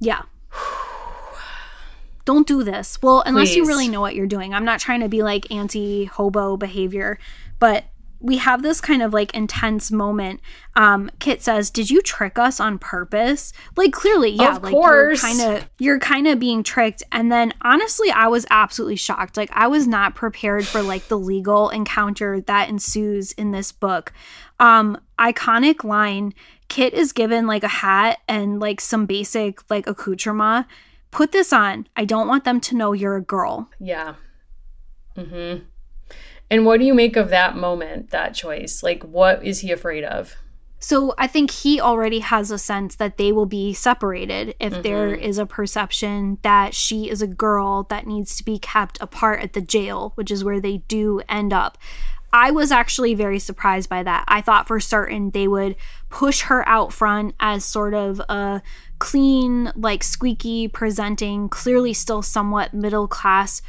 [0.00, 0.22] Yeah.
[2.24, 3.00] Don't do this.
[3.00, 3.56] Well, unless Please.
[3.56, 4.52] you really know what you're doing.
[4.52, 7.18] I'm not trying to be like anti hobo behavior,
[7.58, 7.84] but
[8.20, 10.40] we have this kind of like intense moment.
[10.74, 15.22] Um, Kit says, "Did you trick us on purpose?" Like clearly, yeah, of like course.
[15.22, 17.02] you're kind of you're kind of being tricked.
[17.12, 19.36] And then honestly, I was absolutely shocked.
[19.36, 24.12] Like I was not prepared for like the legal encounter that ensues in this book.
[24.58, 26.34] Um, iconic line:
[26.68, 30.66] Kit is given like a hat and like some basic like accoutrement.
[31.10, 31.86] Put this on.
[31.96, 33.70] I don't want them to know you're a girl.
[33.80, 34.14] Yeah.
[35.16, 35.64] Mm-hmm.
[36.50, 38.82] And what do you make of that moment, that choice?
[38.82, 40.34] Like, what is he afraid of?
[40.80, 44.82] So I think he already has a sense that they will be separated if mm-hmm.
[44.82, 49.40] there is a perception that she is a girl that needs to be kept apart
[49.40, 51.78] at the jail, which is where they do end up.
[52.32, 54.24] I was actually very surprised by that.
[54.28, 55.76] I thought for certain they would
[56.10, 58.62] push her out front as sort of a
[58.98, 63.62] clean, like squeaky presenting, clearly still somewhat middle class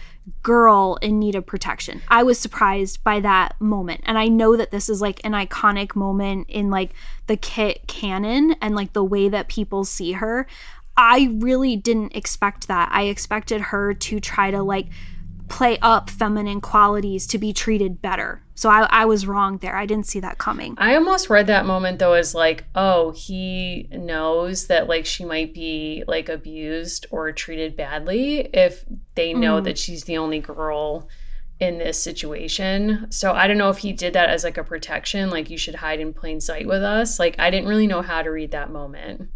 [0.44, 2.02] girl in need of protection.
[2.08, 4.02] I was surprised by that moment.
[4.06, 6.92] And I know that this is like an iconic moment in like
[7.28, 10.48] the Kit canon and like the way that people see her.
[10.98, 12.90] I really didn't expect that.
[12.92, 14.88] I expected her to try to like
[15.50, 18.44] play up feminine qualities to be treated better.
[18.56, 19.76] So I, I, was wrong there.
[19.76, 20.76] I didn't see that coming.
[20.78, 25.54] I almost read that moment though as like, oh, he knows that like she might
[25.54, 28.84] be like abused or treated badly if
[29.16, 29.64] they know mm.
[29.64, 31.10] that she's the only girl
[31.60, 33.08] in this situation.
[33.10, 35.76] So I don't know if he did that as like a protection, like you should
[35.76, 37.20] hide in plain sight with us.
[37.20, 39.30] Like I didn't really know how to read that moment.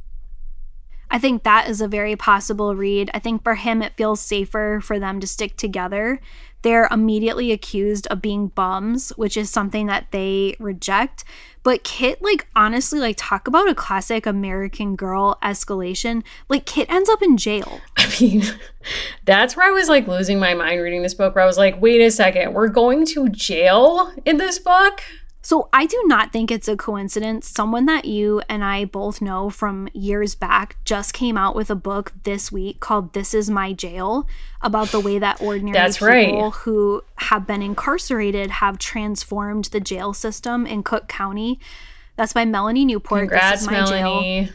[1.11, 3.11] I think that is a very possible read.
[3.13, 6.19] I think for him, it feels safer for them to stick together.
[6.63, 11.25] They're immediately accused of being bums, which is something that they reject.
[11.61, 16.23] But Kit, like, honestly, like, talk about a classic American girl escalation.
[16.49, 17.81] Like, Kit ends up in jail.
[17.97, 18.43] I mean,
[19.25, 21.81] that's where I was like losing my mind reading this book, where I was like,
[21.81, 25.01] wait a second, we're going to jail in this book?
[25.45, 27.49] So I do not think it's a coincidence.
[27.49, 31.75] Someone that you and I both know from years back just came out with a
[31.75, 34.25] book this week called This Is My Jail
[34.61, 36.53] about the way that ordinary That's people right.
[36.53, 41.59] who have been incarcerated have transformed the jail system in Cook County.
[42.15, 43.23] That's by Melanie Newport.
[43.23, 44.47] Congrats, this is my jail.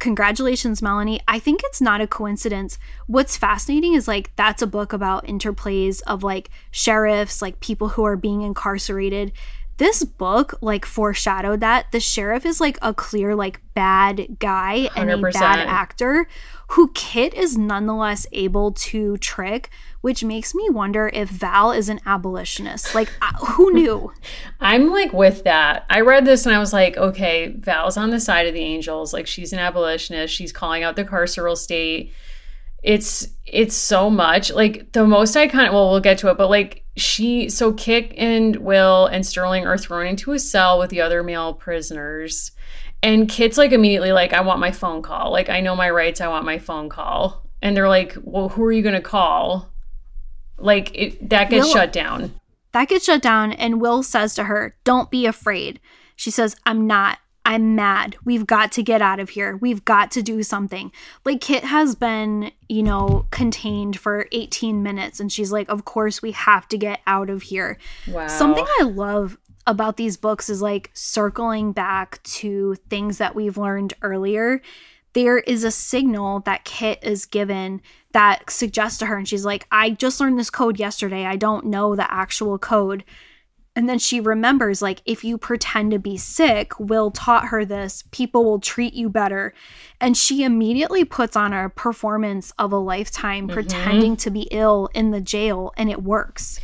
[0.00, 1.20] Congratulations, Melanie.
[1.28, 2.78] I think it's not a coincidence.
[3.06, 8.04] What's fascinating is like that's a book about interplays of like sheriffs, like people who
[8.04, 9.32] are being incarcerated.
[9.80, 15.10] This book like foreshadowed that the sheriff is like a clear like bad guy and
[15.10, 16.28] a bad actor
[16.72, 19.70] who Kit is nonetheless able to trick,
[20.02, 22.94] which makes me wonder if Val is an abolitionist.
[22.94, 23.08] Like
[23.42, 24.12] who knew?
[24.60, 25.86] I'm like with that.
[25.88, 29.14] I read this and I was like, okay, Val's on the side of the angels.
[29.14, 30.34] Like she's an abolitionist.
[30.34, 32.12] She's calling out the carceral state.
[32.82, 34.52] It's it's so much.
[34.52, 38.56] Like the most iconic well, we'll get to it, but like she so Kit and
[38.56, 42.52] Will and Sterling are thrown into a cell with the other male prisoners.
[43.02, 45.30] And Kit's like immediately like, I want my phone call.
[45.32, 47.46] Like I know my rights, I want my phone call.
[47.62, 49.70] And they're like, Well, who are you gonna call?
[50.58, 52.34] Like it, that gets Will- shut down.
[52.72, 55.80] That gets shut down, and Will says to her, Don't be afraid.
[56.14, 57.18] She says, I'm not.
[57.44, 58.16] I'm mad.
[58.24, 59.56] We've got to get out of here.
[59.56, 60.92] We've got to do something.
[61.24, 66.22] Like, Kit has been, you know, contained for 18 minutes, and she's like, Of course,
[66.22, 67.78] we have to get out of here.
[68.06, 68.26] Wow.
[68.28, 73.94] Something I love about these books is like circling back to things that we've learned
[74.02, 74.60] earlier.
[75.12, 77.82] There is a signal that Kit is given
[78.12, 81.26] that suggests to her, and she's like, I just learned this code yesterday.
[81.26, 83.04] I don't know the actual code.
[83.76, 88.02] And then she remembers, like, if you pretend to be sick, Will taught her this,
[88.10, 89.54] people will treat you better.
[90.00, 93.54] And she immediately puts on a performance of a lifetime mm-hmm.
[93.54, 96.58] pretending to be ill in the jail, and it works.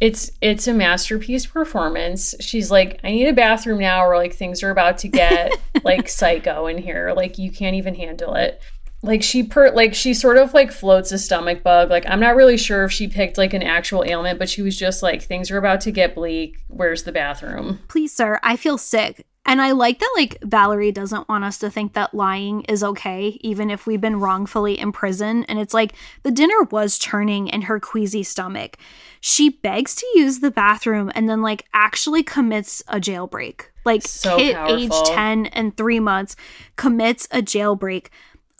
[0.00, 2.34] it's it's a masterpiece performance.
[2.40, 5.52] She's like, I need a bathroom now, or like things are about to get
[5.84, 7.12] like psycho in here.
[7.14, 8.62] Like you can't even handle it.
[9.02, 11.88] Like she per like she sort of like floats a stomach bug.
[11.88, 14.76] Like I'm not really sure if she picked like an actual ailment, but she was
[14.76, 16.58] just like, things are about to get bleak.
[16.68, 17.80] Where's the bathroom?
[17.88, 21.70] please sir i feel sick and i like that like valerie doesn't want us to
[21.70, 25.92] think that lying is okay even if we've been wrongfully imprisoned and it's like
[26.22, 28.76] the dinner was churning in her queasy stomach
[29.20, 34.36] she begs to use the bathroom and then like actually commits a jailbreak like So
[34.36, 34.76] kid powerful.
[34.76, 36.36] age 10 and 3 months
[36.76, 38.08] commits a jailbreak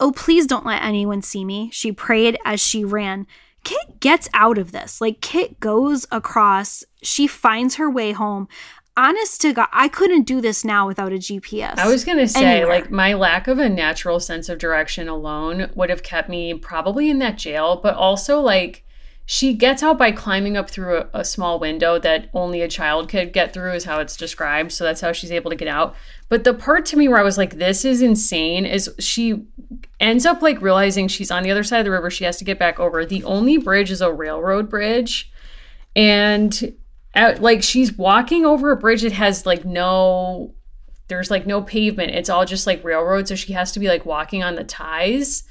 [0.01, 3.27] oh please don't let anyone see me she prayed as she ran
[3.65, 5.01] Kit gets out of this.
[5.01, 8.49] Like Kit goes across, she finds her way home.
[8.97, 11.79] Honest to God, I couldn't do this now without a GPS.
[11.79, 12.69] I was gonna say, Anywhere.
[12.69, 17.09] like, my lack of a natural sense of direction alone would have kept me probably
[17.09, 18.85] in that jail, but also, like,
[19.33, 23.09] she gets out by climbing up through a, a small window that only a child
[23.09, 24.73] could get through, is how it's described.
[24.73, 25.95] So that's how she's able to get out.
[26.29, 29.47] But the part to me where I was like, this is insane is she
[30.01, 32.11] ends up like realizing she's on the other side of the river.
[32.11, 33.07] She has to get back over.
[33.07, 35.31] The only bridge is a railroad bridge.
[35.95, 36.75] And
[37.15, 40.55] at, like she's walking over a bridge that has like no
[41.07, 42.17] there's like no pavement.
[42.17, 43.29] It's all just like railroad.
[43.29, 45.45] So she has to be like walking on the ties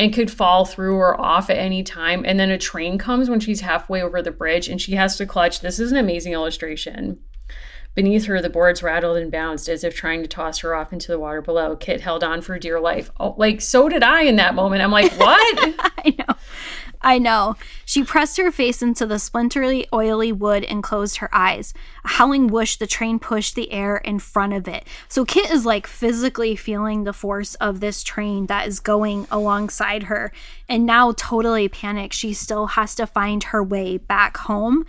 [0.00, 2.24] and could fall through or off at any time.
[2.24, 5.26] And then a train comes when she's halfway over the bridge and she has to
[5.26, 5.60] clutch.
[5.60, 7.18] This is an amazing illustration.
[7.94, 11.08] Beneath her, the boards rattled and bounced as if trying to toss her off into
[11.08, 11.76] the water below.
[11.76, 13.10] Kit held on for dear life.
[13.20, 14.80] Oh, like, so did I in that moment.
[14.80, 15.58] I'm like, what?
[15.78, 16.34] I know.
[17.02, 17.56] I know.
[17.86, 21.72] She pressed her face into the splintery, oily wood and closed her eyes.
[22.04, 24.86] A howling whoosh, the train pushed the air in front of it.
[25.08, 30.04] So Kit is like physically feeling the force of this train that is going alongside
[30.04, 30.30] her.
[30.68, 34.84] And now, totally panicked, she still has to find her way back home.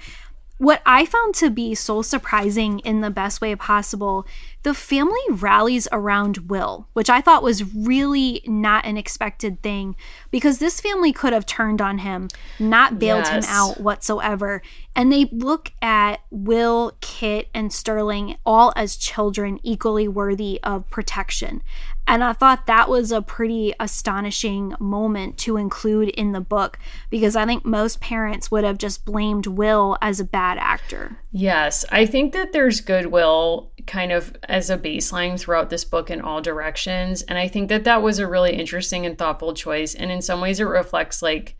[0.57, 4.27] What I found to be so surprising in the best way possible,
[4.63, 9.95] the family rallies around Will, which I thought was really not an expected thing
[10.29, 12.27] because this family could have turned on him,
[12.59, 14.61] not bailed him out whatsoever.
[14.95, 21.63] And they look at Will, Kit, and Sterling all as children equally worthy of protection.
[22.11, 26.77] And I thought that was a pretty astonishing moment to include in the book
[27.09, 31.17] because I think most parents would have just blamed Will as a bad actor.
[31.31, 36.19] Yes, I think that there's goodwill kind of as a baseline throughout this book in
[36.19, 37.21] all directions.
[37.21, 39.95] And I think that that was a really interesting and thoughtful choice.
[39.95, 41.55] And in some ways, it reflects like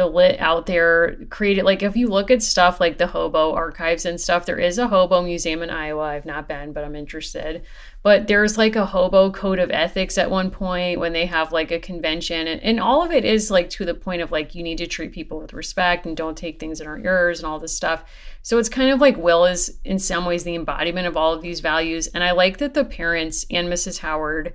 [0.00, 4.06] the lit out there created like if you look at stuff like the hobo archives
[4.06, 7.62] and stuff there is a hobo museum in iowa i've not been but i'm interested.
[8.02, 11.70] But there's like a hobo code of ethics at one point when they have like
[11.70, 14.62] a convention and, and all of it is like to the point of like you
[14.62, 17.58] need to treat people with respect and don't take things that aren't yours and all
[17.58, 18.04] this stuff.
[18.40, 21.42] So it's kind of like will is in some ways the embodiment of all of
[21.42, 24.54] these values and i like that the parents and mrs howard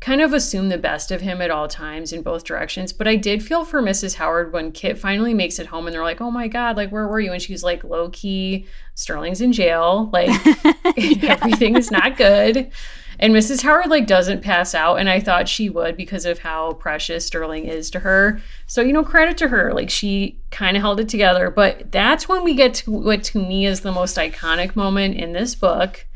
[0.00, 2.92] kind of assume the best of him at all times in both directions.
[2.92, 4.16] But I did feel for Mrs.
[4.16, 7.08] Howard when Kit finally makes it home and they're like, oh my God, like, where
[7.08, 7.32] were you?
[7.32, 10.10] And she's like, low key, Sterling's in jail.
[10.12, 10.28] Like,
[11.24, 12.70] everything is not good.
[13.18, 13.62] And Mrs.
[13.62, 17.64] Howard like doesn't pass out, and I thought she would because of how precious Sterling
[17.64, 18.40] is to her.
[18.66, 19.72] So you know, credit to her.
[19.72, 21.50] Like she kind of held it together.
[21.50, 25.32] But that's when we get to what to me is the most iconic moment in
[25.32, 26.06] this book,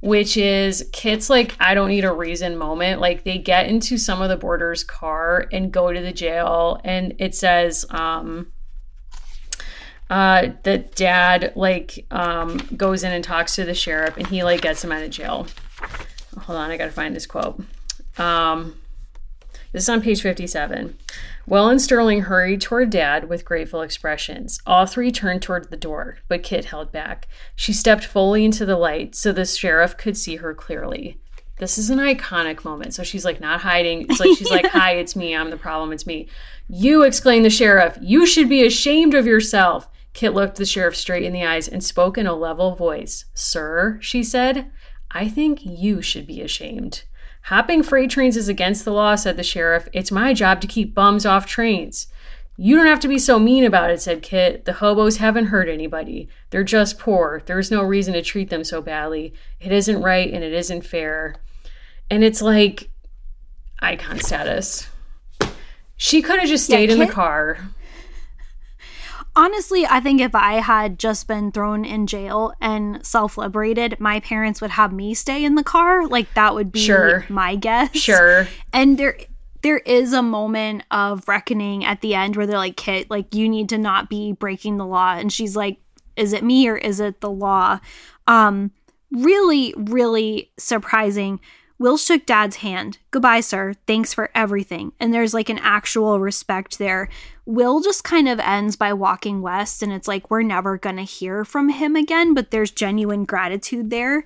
[0.00, 3.00] which is Kit's like, I don't need a reason moment.
[3.00, 7.14] Like they get into some of the boarders' car and go to the jail, and
[7.18, 8.52] it says, um,
[10.10, 14.62] uh, the dad like um goes in and talks to the sheriff and he like
[14.62, 15.46] gets him out of jail.
[16.38, 17.60] Hold on, I gotta find this quote.
[18.16, 18.76] Um
[19.72, 20.96] this is on page 57.
[21.48, 24.60] Will and Sterling hurried toward Dad with grateful expressions.
[24.66, 27.26] All three turned toward the door, but Kit held back.
[27.56, 31.18] She stepped fully into the light so the sheriff could see her clearly.
[31.56, 32.92] This is an iconic moment.
[32.92, 34.02] So she's like not hiding.
[34.02, 35.34] It's like she's like, "Hi, it's me.
[35.34, 35.90] I'm the problem.
[35.90, 36.28] It's me."
[36.68, 37.96] You exclaimed the sheriff.
[38.02, 39.88] You should be ashamed of yourself.
[40.12, 43.24] Kit looked the sheriff straight in the eyes and spoke in a level voice.
[43.32, 44.70] "Sir," she said,
[45.10, 47.04] "I think you should be ashamed."
[47.48, 49.88] Hopping freight trains is against the law, said the sheriff.
[49.94, 52.06] It's my job to keep bums off trains.
[52.58, 54.66] You don't have to be so mean about it, said Kit.
[54.66, 56.28] The hobos haven't hurt anybody.
[56.50, 57.40] They're just poor.
[57.46, 59.32] There's no reason to treat them so badly.
[59.60, 61.36] It isn't right and it isn't fair.
[62.10, 62.90] And it's like
[63.80, 64.86] icon status.
[65.96, 67.70] She could have just stayed Yeah, in the car.
[69.38, 74.18] Honestly, I think if I had just been thrown in jail and self liberated, my
[74.18, 76.08] parents would have me stay in the car.
[76.08, 77.24] Like that would be Sure.
[77.28, 77.96] my guess.
[77.96, 78.48] Sure.
[78.72, 79.16] And there
[79.62, 83.48] there is a moment of reckoning at the end where they're like, Kit, like you
[83.48, 85.14] need to not be breaking the law.
[85.14, 85.78] And she's like,
[86.16, 87.78] Is it me or is it the law?
[88.26, 88.72] Um,
[89.12, 91.38] really, really surprising.
[91.78, 92.98] Will shook dad's hand.
[93.12, 93.74] Goodbye, sir.
[93.86, 94.92] Thanks for everything.
[94.98, 97.08] And there's like an actual respect there.
[97.46, 101.44] Will just kind of ends by walking west, and it's like we're never gonna hear
[101.44, 104.24] from him again, but there's genuine gratitude there.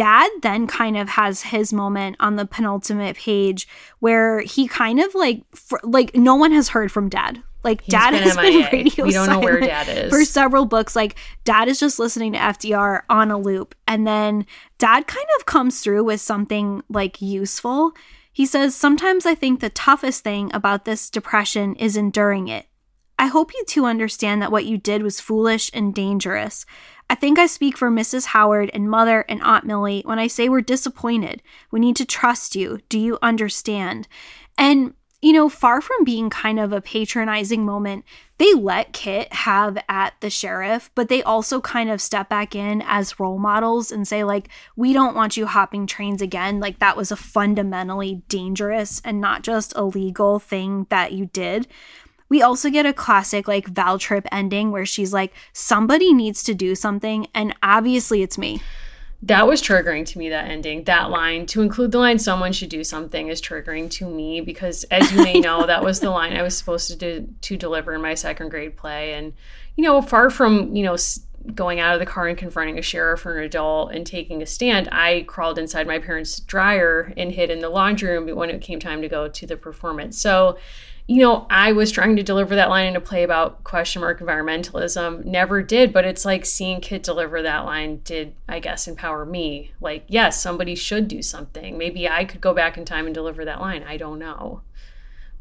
[0.00, 5.14] Dad then kind of has his moment on the penultimate page where he kind of
[5.14, 7.42] like, fr- like no one has heard from Dad.
[7.62, 8.50] Like He's Dad been has MIA.
[8.70, 10.10] been radio We don't know where silent Dad is.
[10.10, 10.96] for several books.
[10.96, 14.46] Like Dad is just listening to FDR on a loop, and then
[14.78, 17.92] Dad kind of comes through with something like useful.
[18.32, 22.64] He says, "Sometimes I think the toughest thing about this depression is enduring it.
[23.18, 26.64] I hope you two understand that what you did was foolish and dangerous.
[27.10, 28.26] I think I speak for Mrs.
[28.26, 31.42] Howard and Mother and Aunt Millie when I say we're disappointed.
[31.72, 32.78] We need to trust you.
[32.88, 34.06] Do you understand?
[34.56, 38.04] And, you know, far from being kind of a patronizing moment,
[38.38, 42.80] they let Kit have at the sheriff, but they also kind of step back in
[42.86, 46.60] as role models and say, like, we don't want you hopping trains again.
[46.60, 51.66] Like, that was a fundamentally dangerous and not just a legal thing that you did.
[52.30, 56.54] We also get a classic like Val Tripp ending where she's like, somebody needs to
[56.54, 58.62] do something, and obviously it's me.
[59.22, 60.84] That was triggering to me, that ending.
[60.84, 64.84] That line, to include the line, someone should do something, is triggering to me because,
[64.84, 67.94] as you may know, that was the line I was supposed to, do, to deliver
[67.94, 69.12] in my second grade play.
[69.12, 69.34] And,
[69.76, 70.96] you know, far from, you know,
[71.54, 74.46] going out of the car and confronting a sheriff or an adult and taking a
[74.46, 78.62] stand, I crawled inside my parents' dryer and hid in the laundry room when it
[78.62, 80.18] came time to go to the performance.
[80.18, 80.56] So,
[81.10, 84.20] you know, I was trying to deliver that line in a play about question mark
[84.20, 89.24] environmentalism, never did, but it's like seeing Kit deliver that line did, I guess, empower
[89.24, 89.72] me.
[89.80, 91.76] Like, yes, somebody should do something.
[91.76, 93.82] Maybe I could go back in time and deliver that line.
[93.82, 94.62] I don't know.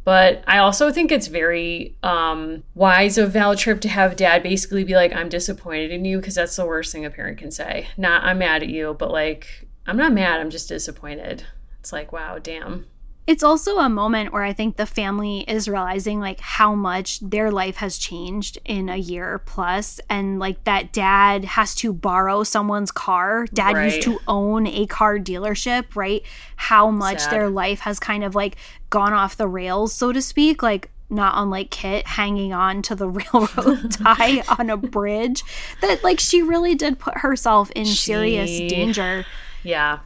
[0.03, 4.83] But I also think it's very um, wise of Val Tripp to have dad basically
[4.83, 7.89] be like, I'm disappointed in you, because that's the worst thing a parent can say.
[7.95, 11.43] Not, I'm mad at you, but like, I'm not mad, I'm just disappointed.
[11.79, 12.87] It's like, wow, damn.
[13.29, 17.51] It's also a moment where I think the family is realizing like how much their
[17.51, 22.91] life has changed in a year plus and like that dad has to borrow someone's
[22.91, 23.45] car.
[23.53, 23.93] Dad Right.
[23.93, 26.23] used to own a car dealership, right?
[26.55, 27.31] How much Sad.
[27.33, 28.55] their life has kind of like
[28.89, 30.63] gone off the rails, so to speak.
[30.63, 35.43] Like not unlike Kit, hanging on to the railroad tie on a bridge,
[35.81, 39.23] that like she really did put herself in serious danger.
[39.61, 39.99] Yeah.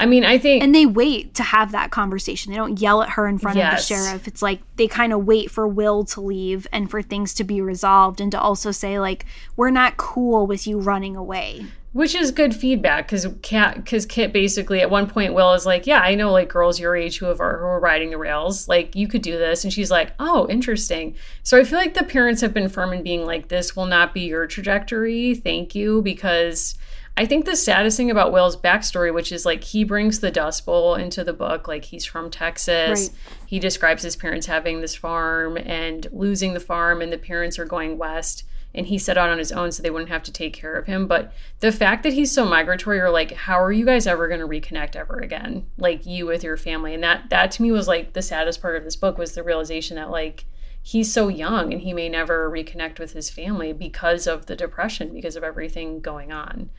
[0.00, 2.50] I mean, I think And they wait to have that conversation.
[2.50, 3.82] They don't yell at her in front Yes.
[3.82, 4.26] of the sheriff.
[4.28, 7.60] It's like they kind of wait for Will to leave and for things to be
[7.60, 9.26] resolved and to also say, like,
[9.56, 11.66] we're not cool with you running away.
[11.92, 15.98] Which is good feedback because because Kit basically at one point Will is like, yeah,
[16.00, 18.94] I know like girls your age who have are who are riding the rails, like
[18.94, 21.16] you could do this, and she's like, oh, interesting.
[21.42, 24.14] So I feel like the parents have been firm in being like, this will not
[24.14, 26.76] be your trajectory, thank you, because
[27.20, 30.64] I think the saddest thing about Will's backstory, which is like he brings the Dust
[30.64, 33.10] Bowl into the book, like he's from Texas.
[33.10, 33.18] Right.
[33.44, 37.66] He describes his parents having this farm and losing the farm, and the parents are
[37.66, 38.44] going west
[38.74, 40.86] and he set out on his own so they wouldn't have to take care of
[40.86, 41.06] him.
[41.06, 44.40] But the fact that he's so migratory, or like, how are you guys ever going
[44.40, 45.66] to reconnect ever again?
[45.76, 48.76] Like you with your family, and that that to me was like the saddest part
[48.76, 50.46] of this book was the realization that like
[50.82, 55.12] he's so young and he may never reconnect with his family because of the depression,
[55.12, 56.70] because of everything going on.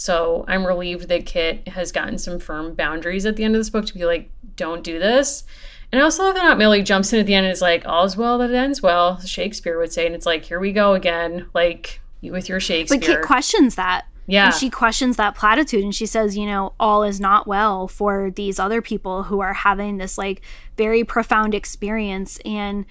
[0.00, 3.68] So I'm relieved that Kit has gotten some firm boundaries at the end of this
[3.68, 5.44] book to be like, don't do this.
[5.92, 7.86] And I also love that Aunt Millie jumps in at the end and is like,
[7.86, 10.06] all's well that ends well, Shakespeare would say.
[10.06, 11.50] And it's like, here we go again.
[11.52, 12.98] Like, you with your Shakespeare.
[12.98, 14.06] But Kit questions that.
[14.26, 14.46] yeah.
[14.46, 18.30] And she questions that platitude and she says, you know, all is not well for
[18.30, 20.40] these other people who are having this like
[20.78, 22.86] very profound experience and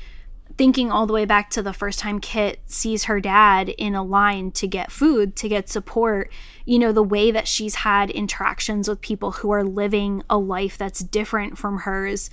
[0.60, 4.04] thinking all the way back to the first time Kit sees her dad in a
[4.04, 6.30] line to get food, to get support,
[6.66, 10.78] you know, the way that she's had interactions with people who are living a life
[10.78, 12.30] that's different from hers.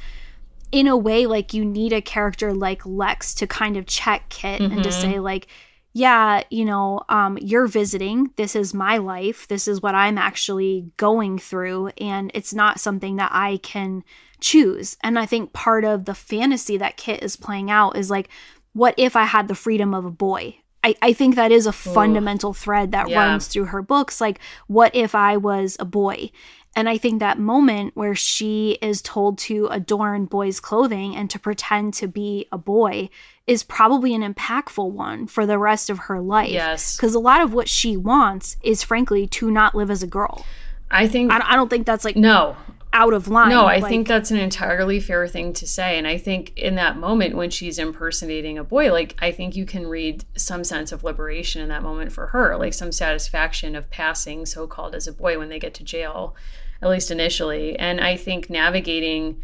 [0.72, 4.60] In a way, like you need a character like Lex to kind of check Kit
[4.60, 5.46] and to say, like,
[5.92, 8.32] yeah, you know, um, you're visiting.
[8.34, 9.46] This is my life.
[9.46, 11.90] This is what I'm actually going through.
[11.98, 14.02] And it's not something that I can
[14.40, 14.96] choose.
[15.02, 18.28] And I think part of the fantasy that Kit is playing out is like,
[18.72, 20.56] what if I had the freedom of a boy?
[20.84, 23.18] I, I think that is a fundamental thread that Yeah.
[23.26, 24.20] runs through her books.
[24.20, 26.30] Like, what if I was a boy?
[26.76, 31.38] And I think that moment where she is told to adorn boys' clothing and to
[31.38, 33.08] pretend to be a boy
[33.46, 36.50] is probably an impactful one for the rest of her life.
[36.50, 36.96] yes.
[36.96, 40.44] Because a lot of what she wants is, frankly, to not live as a girl.
[40.90, 42.56] I think, I, I don't think that's like no,
[42.92, 43.50] out of line.
[43.50, 45.98] No, I Like, think that's an entirely fair thing to say.
[45.98, 49.66] And I think in that moment when she's impersonating a boy, like I think you
[49.66, 53.90] can read some sense of liberation in that moment for her, like some satisfaction of
[53.90, 56.34] passing so called as a boy when they get to jail,
[56.80, 57.78] at least initially.
[57.78, 59.40] And I think navigating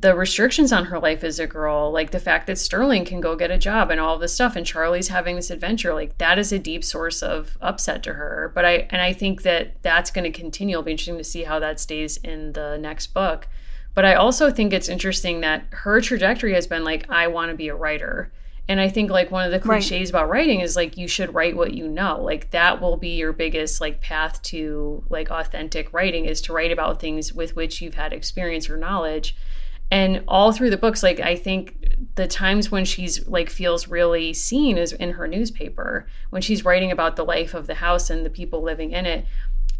[0.00, 3.34] the restrictions on her life as a girl, like the fact that Sterling can go
[3.34, 6.52] get a job and all this stuff, and Charlie's having this adventure, like that is
[6.52, 8.52] a deep source of upset to her.
[8.54, 10.74] But I and I think that that's going to continue.
[10.74, 13.48] It'll be interesting to see how that stays in the next book.
[13.94, 17.56] But I also think it's interesting that her trajectory has been like, I want to
[17.56, 18.32] be a writer.
[18.68, 19.82] And I think like one of the Right.
[19.82, 22.20] cliches about writing is like you should write what you know.
[22.22, 26.70] Like that will be your biggest like path to like authentic writing is to write
[26.70, 29.34] about things with which you've had experience or knowledge
[29.90, 34.32] and all through the books like i think the times when she's like feels really
[34.32, 38.24] seen is in her newspaper when she's writing about the life of the house and
[38.24, 39.24] the people living in it.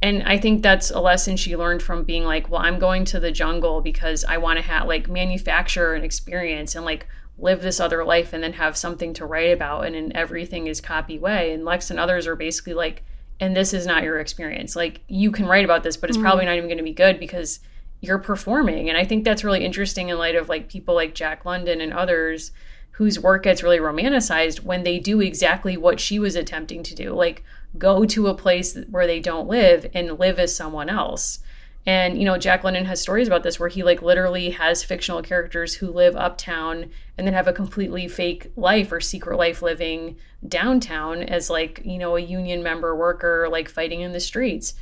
[0.01, 3.19] And i think that's a lesson she learned from being like well i'm going to
[3.19, 7.07] the jungle because i want to have like manufacture an experience and like
[7.39, 10.81] live this other life and then have something to write about and then everything is
[10.81, 11.53] copy way.
[11.53, 13.05] And lex and others are basically like
[13.41, 14.75] and this is not your experience.
[14.75, 16.25] Like you can write about this but it's mm-hmm.
[16.25, 17.61] probably not even going to be good because
[18.01, 18.89] you're performing.
[18.89, 21.93] And i think that's really interesting in light of like people like jack london and
[21.93, 22.53] others
[22.93, 27.13] whose work gets really romanticized when they do exactly what she was attempting to do
[27.13, 27.45] like
[27.77, 31.41] go to a place where they don't live and live as someone else.
[31.87, 35.23] And you know jack london has stories about this where he like literally has fictional
[35.23, 40.17] characters who live uptown and then have a completely fake life or secret life living
[40.47, 44.75] downtown as like you know a union member worker like fighting in the streets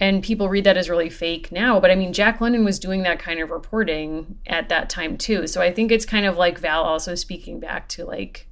[0.00, 3.02] and people read that as really fake now but i mean jack london was doing
[3.02, 5.46] that kind of reporting at that time too.
[5.46, 8.46] So i think it's kind of like val also speaking back to like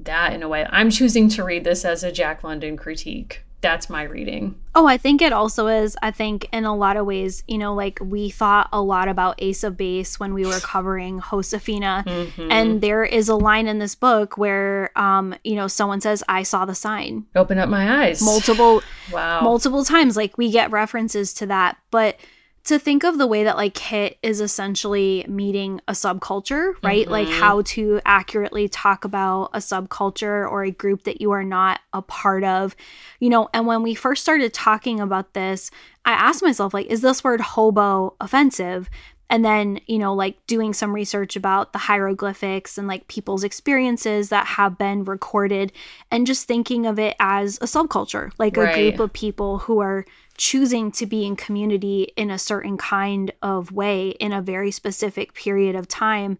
[0.00, 0.64] that in a way.
[0.70, 4.96] I'm choosing to read this as a jack london critique that's my reading Oh, I
[4.96, 5.96] think it also is.
[6.02, 9.34] I think in a lot of ways, you know, like we thought a lot about
[9.38, 12.04] Ace of Base when we were covering Josefina.
[12.06, 12.52] Mm-hmm.
[12.52, 16.44] And there is a line in this book where, um, you know, someone says, I
[16.44, 17.26] saw the sign.
[17.34, 18.80] open up my eyes Multiple,
[19.12, 20.16] wow multiple times.
[20.16, 21.76] Like we get references to that.
[21.90, 22.20] But
[22.68, 27.08] to think of the way that like Kit is essentially meeting a subculture, right?
[27.10, 27.40] Like Mhm.
[27.40, 32.02] how to accurately talk about a subculture or a group that you are not a
[32.02, 32.76] part of,
[33.20, 33.48] you know.
[33.52, 35.70] And when we first started talking about this,
[36.04, 38.88] I asked myself, like, is this word hobo offensive?
[39.30, 44.28] And then you know like doing some research about the hieroglyphics and like people's experiences
[44.28, 45.72] that have been recorded
[46.10, 48.76] and just thinking of it as a subculture like right.
[48.76, 50.04] a group of people who are
[50.36, 55.34] choosing to be in community in a certain kind of way in a very specific
[55.34, 56.38] period of time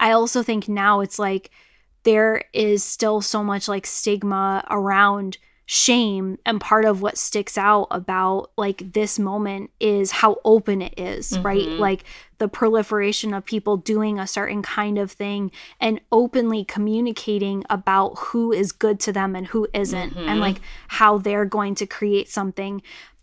[0.00, 1.50] i also think now it's like
[2.04, 7.86] there is still so much like stigma around shame and part of what sticks out
[7.90, 11.42] about like this moment is how open it is, mm-hmm.
[11.42, 12.04] right like
[12.38, 18.52] the proliferation of people doing a certain kind of thing and openly communicating about who
[18.52, 20.28] is good to them and who isn't mm-hmm.
[20.28, 22.82] and like how they're going to create something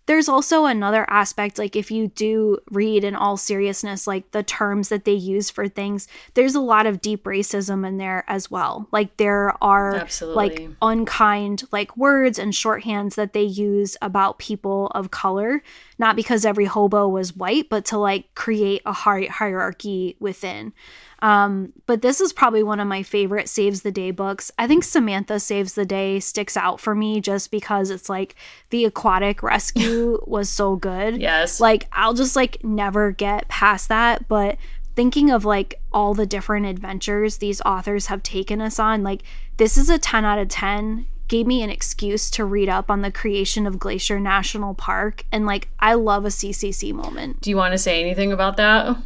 [0.10, 4.90] there's also another aspect like if you do read in all seriousness like the terms
[4.90, 8.88] that they use for things there's a lot of deep racism in there as well
[8.92, 10.50] like there are Absolutely.
[10.50, 15.62] like unkind like words and shorthands that they use about people of color
[16.00, 20.74] not because every hobo was white but to like create a hierarchy within
[21.22, 24.52] um, but this is probably one of my favorite Saves the Day books.
[24.58, 28.36] I think Samantha Saves the Day sticks out for me just because it's like
[28.70, 31.20] the aquatic rescue was so good.
[31.22, 31.60] Yes.
[31.60, 34.28] Like I'll just like never get past that.
[34.28, 34.58] But
[34.96, 39.24] thinking of like all the different adventures these authors have taken us on, like
[39.58, 43.02] this is a 10 out of 10 gave me an excuse to read up on
[43.02, 45.24] the creation of Glacier National Park.
[45.32, 47.40] And like, I love a CCC moment.
[47.40, 48.98] Do you want to say anything about that?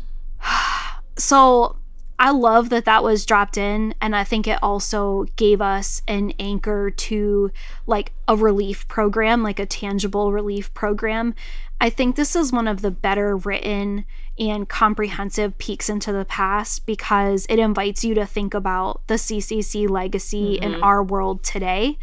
[1.17, 1.75] so,
[2.19, 3.93] I love that that was dropped in.
[3.99, 7.51] And I think it also gave us an anchor to
[7.85, 11.35] like a relief program, like a tangible relief program.
[11.81, 14.05] I think this is one of the better written
[14.37, 19.89] and comprehensive peeks into the past because it invites you to think about the CCC
[19.89, 20.63] legacy mm-hmm.
[20.63, 21.97] in our world today.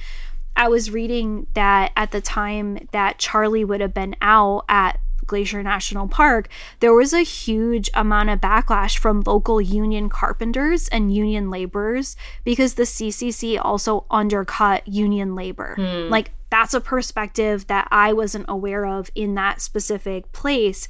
[0.56, 5.62] I was reading that at the time that Charlie would have been out at Glacier
[5.62, 6.48] National Park,
[6.80, 12.74] there was a huge amount of backlash from local union carpenters and union laborers because
[12.74, 15.76] the CCC also undercut union labor.
[15.76, 16.10] Hmm.
[16.10, 20.88] Like, that's a perspective that I wasn't aware of in that specific place.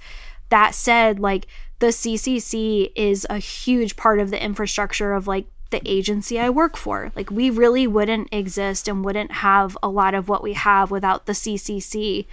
[0.51, 1.47] That said, like,
[1.79, 6.77] the CCC is a huge part of the infrastructure of like the agency I work
[6.77, 7.11] for.
[7.17, 11.27] Like, we really wouldn't exist and wouldn't have a lot of what we have without
[11.27, 12.27] the CCC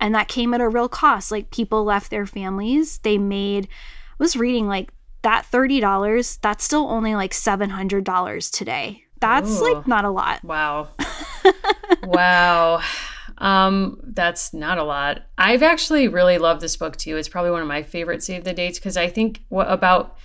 [0.00, 1.30] and that came at a real cost.
[1.30, 2.98] Like people left their families.
[2.98, 9.04] They made I was reading like that $30 that's still only like $700 today.
[9.20, 9.72] That's Ooh.
[9.72, 10.44] like not a lot.
[10.44, 10.90] Wow.
[12.02, 12.80] Wow
[13.44, 15.22] um that's not a lot.
[15.36, 17.18] I've actually really loved this book too.
[17.18, 20.16] It's probably one of my favorite save the dates because i think what about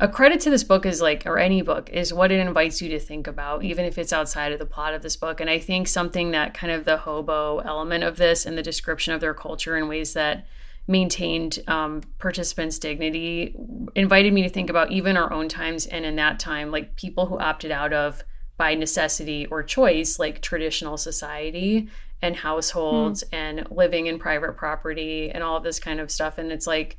[0.00, 2.88] a credit to this book is like or any book is what it invites you
[2.88, 5.40] to think about even if it's outside of the plot of this book.
[5.40, 9.14] And i think something that kind of the hobo element of this and the description
[9.14, 10.46] of their culture in ways that
[10.88, 13.54] maintained um, participants dignity
[13.94, 17.26] invited me to think about even our own times and in that time like people
[17.26, 18.24] who opted out of
[18.56, 21.88] by necessity or choice like traditional society
[22.24, 23.28] and households mm.
[23.32, 26.98] and living in private property and all of this kind of stuff and it's like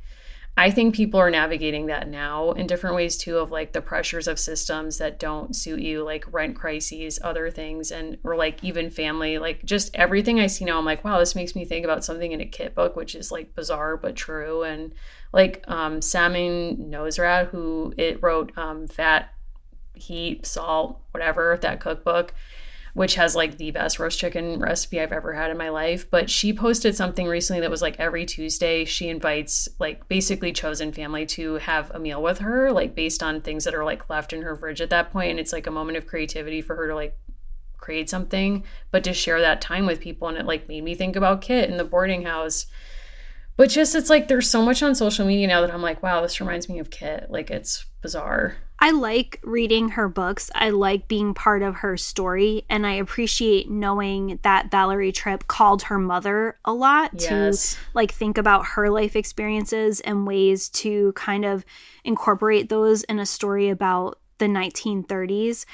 [0.58, 4.26] I think people are navigating that now in different ways too of like the pressures
[4.26, 8.88] of systems that don't suit you, like rent crises, other things, and or like even
[8.88, 12.06] family, like just everything I see now, I'm like, wow, this makes me think about
[12.06, 14.62] something in a kit book, which is like bizarre but true.
[14.62, 14.94] And
[15.30, 19.34] like um Samin Nosrat, who it wrote um Fat
[19.94, 22.32] Heat, Salt, whatever, that cookbook
[22.96, 26.10] which has like the best roast chicken recipe I've ever had in my life.
[26.10, 30.94] But she posted something recently that was like every Tuesday she invites like basically chosen
[30.94, 34.32] family to have a meal with her, like based on things that are like left
[34.32, 35.32] in her fridge at that point.
[35.32, 37.14] And it's like a moment of creativity for her to like
[37.76, 40.28] create something, but to share that time with people.
[40.28, 42.64] And it like made me think about Kit in the boarding house.
[43.58, 46.22] But just it's like there's so much on social media now that I'm like, wow,
[46.22, 47.26] this reminds me of Kit.
[47.28, 48.56] Like it's bizarre.
[48.78, 50.50] I like reading her books.
[50.54, 52.64] I like being part of her story.
[52.68, 57.74] And I appreciate knowing that Valerie Tripp called her mother a lot yes.
[57.74, 61.64] to like think about her life experiences and ways to kind of
[62.04, 65.64] incorporate those in a story about the 1930s.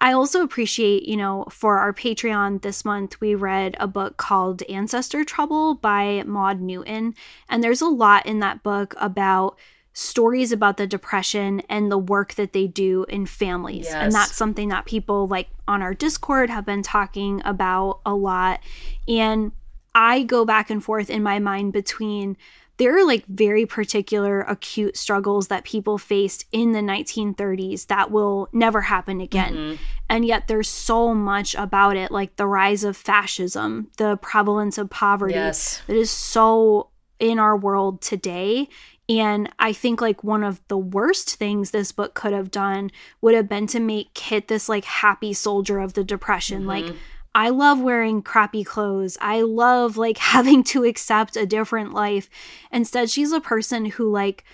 [0.00, 4.62] I also appreciate, you know, for our Patreon this month, we read a book called
[4.64, 7.14] Ancestor Trouble by Maud Newton.
[7.48, 9.56] And there's a lot in that book about
[9.94, 13.86] stories about the depression and the work that they do in families.
[13.86, 13.94] Yes.
[13.94, 18.60] And that's something that people like on our Discord have been talking about a lot.
[19.08, 19.52] And
[19.94, 22.36] I go back and forth in my mind between
[22.76, 28.48] there are like very particular acute struggles that people faced in the 1930s that will
[28.52, 29.54] never happen again.
[29.54, 29.82] Mm-hmm.
[30.08, 34.90] And yet there's so much about it, like the rise of fascism, the prevalence of
[34.90, 35.82] poverty yes.
[35.86, 36.90] that is so
[37.20, 38.68] in our world today
[39.08, 42.90] And I think like one of the worst things this book could have done
[43.20, 46.60] would have been to make Kit this like happy soldier of the depression.
[46.60, 46.68] Mm-hmm.
[46.68, 46.94] Like
[47.34, 49.18] I love wearing crappy clothes.
[49.20, 52.30] I love like having to accept a different life.
[52.72, 54.44] Instead, she's a person who like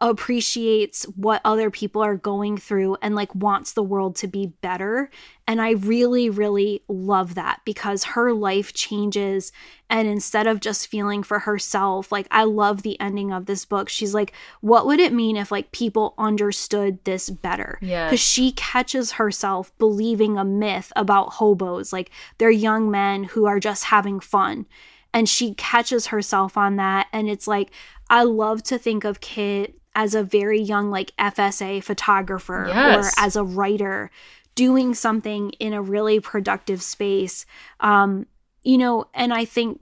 [0.00, 5.10] appreciates what other people are going through and like wants the world to be better.
[5.48, 9.50] And I really, really love that because her life changes.
[9.90, 13.88] And instead of just feeling for herself, like I love the ending of this book.
[13.88, 17.78] She's like, what would it mean if like people understood this better?
[17.82, 18.06] Yeah.
[18.06, 23.58] Because she catches herself believing a myth about hobos, like they're young men who are
[23.58, 24.66] just having fun
[25.12, 27.70] and she catches herself on that and it's like
[28.10, 33.04] i love to think of kit as a very young like FSA photographer yes.
[33.18, 34.12] or as a writer
[34.54, 37.44] doing something in a really productive space
[37.80, 38.24] um
[38.62, 39.80] you know and I think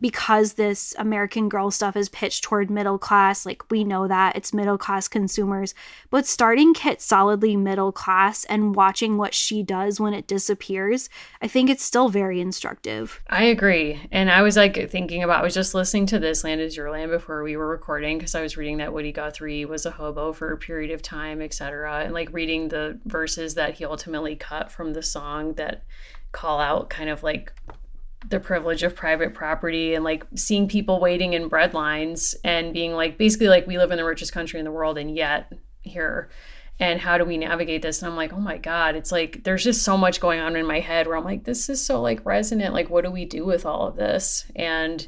[0.00, 4.52] because this American Girl stuff is pitched toward middle class, like we know that it's
[4.52, 5.74] middle class consumers,
[6.10, 11.08] but starting Kit solidly middle class and watching what she does when it disappears,
[11.40, 13.22] I think it's still very instructive.
[13.28, 14.00] I agree.
[14.10, 16.90] And I was like thinking about, I was just listening to This Land Is Your
[16.90, 20.32] Land before we were recording because I was reading that Woody Guthrie was a hobo
[20.32, 22.04] for a period of time, etc.
[22.04, 25.84] And like reading the verses that he ultimately cut from the song that
[26.32, 27.52] call out kind of like
[28.28, 32.92] the privilege of private property and like seeing people waiting in bread lines and being
[32.92, 35.52] like basically like we live in the richest country in the world and yet
[35.82, 36.30] here.
[36.80, 38.02] And how do we navigate this?
[38.02, 38.96] And i'm like oh my god.
[38.96, 41.68] It's like there's just so much going on in my head where i'm like this
[41.68, 42.74] is so like resonant.
[42.74, 44.44] Like what do we do with all of this?
[44.56, 45.06] And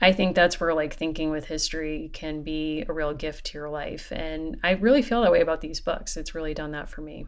[0.00, 3.68] i think that's where like thinking with history can be a real gift to your
[3.68, 4.10] life.
[4.10, 6.16] And i really feel that way about these books.
[6.16, 7.26] It's really done that for me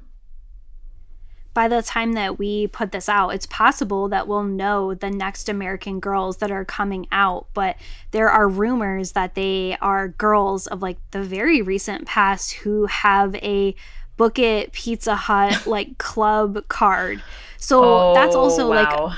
[1.57, 5.49] by the time that we put this out, it's possible that we'll know the next
[5.49, 7.47] American girls that are coming out.
[7.55, 7.77] But
[8.11, 13.35] there are rumors that they are girls of like the very recent past who have
[13.37, 13.75] a
[14.19, 17.23] Book It Pizza Hut like club card.
[17.57, 19.07] So oh, that's also wow.
[19.07, 19.17] like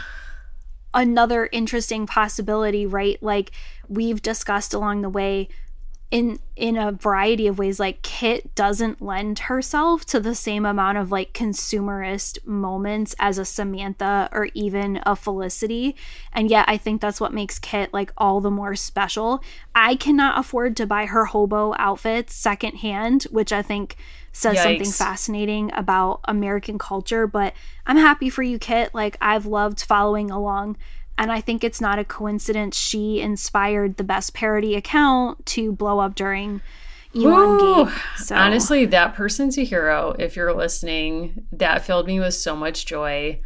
[0.95, 3.21] another interesting possibility, right?
[3.21, 3.51] Like
[3.89, 5.49] we've discussed along the way
[6.11, 10.97] in in a variety of ways like kit doesn't lend herself to the same amount
[10.97, 15.95] of like consumerist moments as a samantha or even a felicity.
[16.33, 19.43] And yet i think that's what makes kit like all the more special.
[19.75, 23.97] I cannot afford to buy her hobo outfits secondhand which i think
[24.33, 24.63] says Yikes.
[24.63, 27.27] something fascinating about american culture.
[27.27, 27.53] But
[27.87, 28.95] i'm happy for you kit.
[28.95, 30.79] Like i've loved following along
[31.19, 35.99] and I think it's not a coincidence she inspired the best parody account to blow
[35.99, 36.63] up during
[37.15, 37.91] Elon.
[38.17, 38.37] So.
[38.37, 40.15] Honestly, that person's a hero.
[40.19, 43.41] If you're listening, that filled me with so much joy.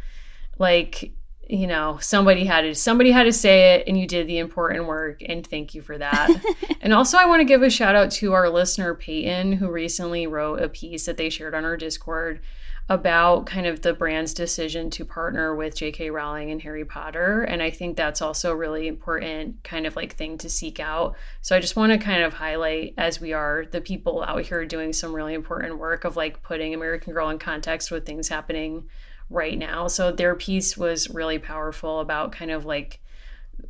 [0.59, 1.13] Like,
[1.49, 4.85] you know, somebody had to somebody had to say it and you did the important
[4.85, 6.29] work and thank you for that.
[6.81, 10.27] and also I want to give a shout out to our listener Peyton who recently
[10.27, 12.41] wrote a piece that they shared on our Discord
[12.89, 16.09] about kind of the brand's decision to partner with J.K.
[16.09, 17.43] Rowling and Harry Potter.
[17.43, 21.15] And I think that's also a really important kind of like thing to seek out.
[21.41, 24.65] So I just want to kind of highlight, as we are the people out here
[24.65, 28.89] doing some really important work of like putting American Girl in context with things happening
[29.29, 29.87] right now.
[29.87, 32.99] So their piece was really powerful about kind of like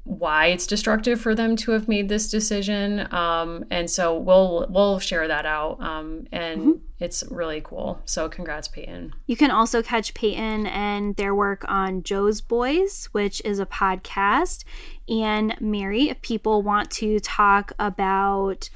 [0.04, 3.08] why it's destructive for them to have made this decision.
[3.14, 5.82] Um, and so we'll we'll share that out.
[5.82, 6.72] Um, and mm-hmm.
[7.00, 8.02] it's really cool.
[8.06, 9.14] So congrats, Peyton.
[9.28, 14.64] You can also catch Peyton and their work on Jo's Boys, which is a podcast.
[15.08, 18.70] And Mary, if people want to talk about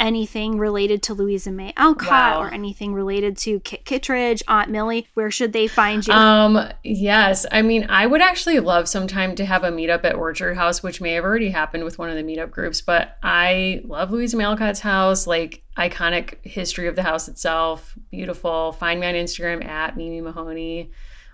[0.00, 2.42] anything related to Louisa May Alcott wow.
[2.42, 6.12] or anything related to Kit Kittredge, Aunt Millie, where should they find you?
[6.12, 7.46] Um, yes.
[7.50, 11.00] I mean, I would actually love sometime to have a meetup at Orchard House, which
[11.00, 14.44] may have already happened with one of the meetup groups, but I love Louisa May
[14.44, 17.96] Alcott's house, like iconic history of the house itself.
[18.10, 18.72] Beautiful.
[18.72, 20.90] Find me on Instagram at Mimi Mahoney.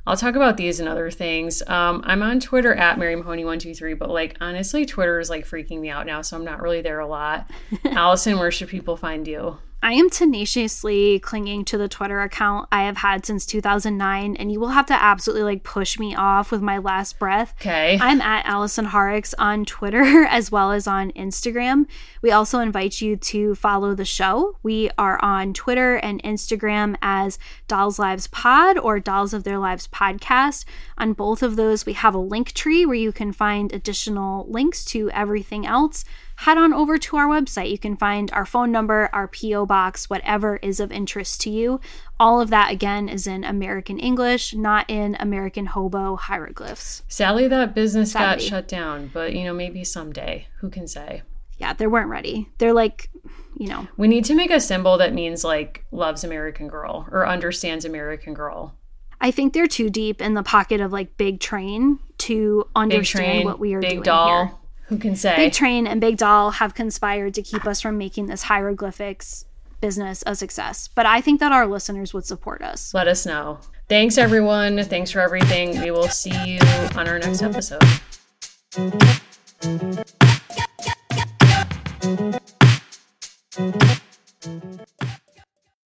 [0.06, 1.62] I'll talk about these and other things.
[1.66, 5.88] Um, I'm on Twitter at Mary Mahoney123, but like honestly, Twitter is like freaking me
[5.88, 7.50] out now, so I'm not really there a lot.
[7.84, 9.56] Allison, where should people find you?
[9.84, 14.58] I am tenaciously clinging to the Twitter account I have had since 2009, and you
[14.58, 17.54] will have to absolutely like push me off with my last breath.
[17.60, 17.98] Okay.
[18.00, 21.84] I'm at Allison Horrocks on Twitter as well as on Instagram.
[22.22, 24.56] We also invite you to follow the show.
[24.62, 29.86] We are on Twitter and Instagram as Dolls Lives Pod or Dolls of Their Lives
[29.86, 30.64] Podcast.
[30.96, 34.82] On both of those, we have a link tree where you can find additional links
[34.86, 36.06] to everything else
[36.36, 37.70] head on over to our website.
[37.70, 39.66] You can find our phone number, our P.O.
[39.66, 41.80] box, whatever is of interest to you.
[42.18, 47.02] All of that, again, is in American English, not in American Hobo hieroglyphs.
[47.08, 48.44] Sadly, that business Sadly.
[48.44, 50.46] got shut down, but you know, maybe someday.
[50.60, 51.22] Who can say?
[51.58, 52.48] Yeah, they weren't ready.
[52.58, 53.10] They're like
[53.56, 53.86] you know.
[53.96, 58.34] We need to make a symbol that means like loves American Girl or understands American
[58.34, 58.74] Girl.
[59.20, 63.44] I think they're too deep in the pocket of like Big Train to understand Train,
[63.44, 64.46] what we are Big doing Doll.
[64.46, 64.54] here.
[64.86, 65.36] Who can say?
[65.36, 69.46] Big Train and Big Doll have conspired to keep us from making this hieroglyphics
[69.80, 70.88] business a success.
[70.94, 72.92] But I think that our listeners would support us.
[72.94, 73.58] Let us know.
[73.88, 74.82] Thanks, everyone.
[74.84, 75.80] Thanks for everything.
[75.80, 76.58] We will see you
[76.96, 77.82] on our next episode.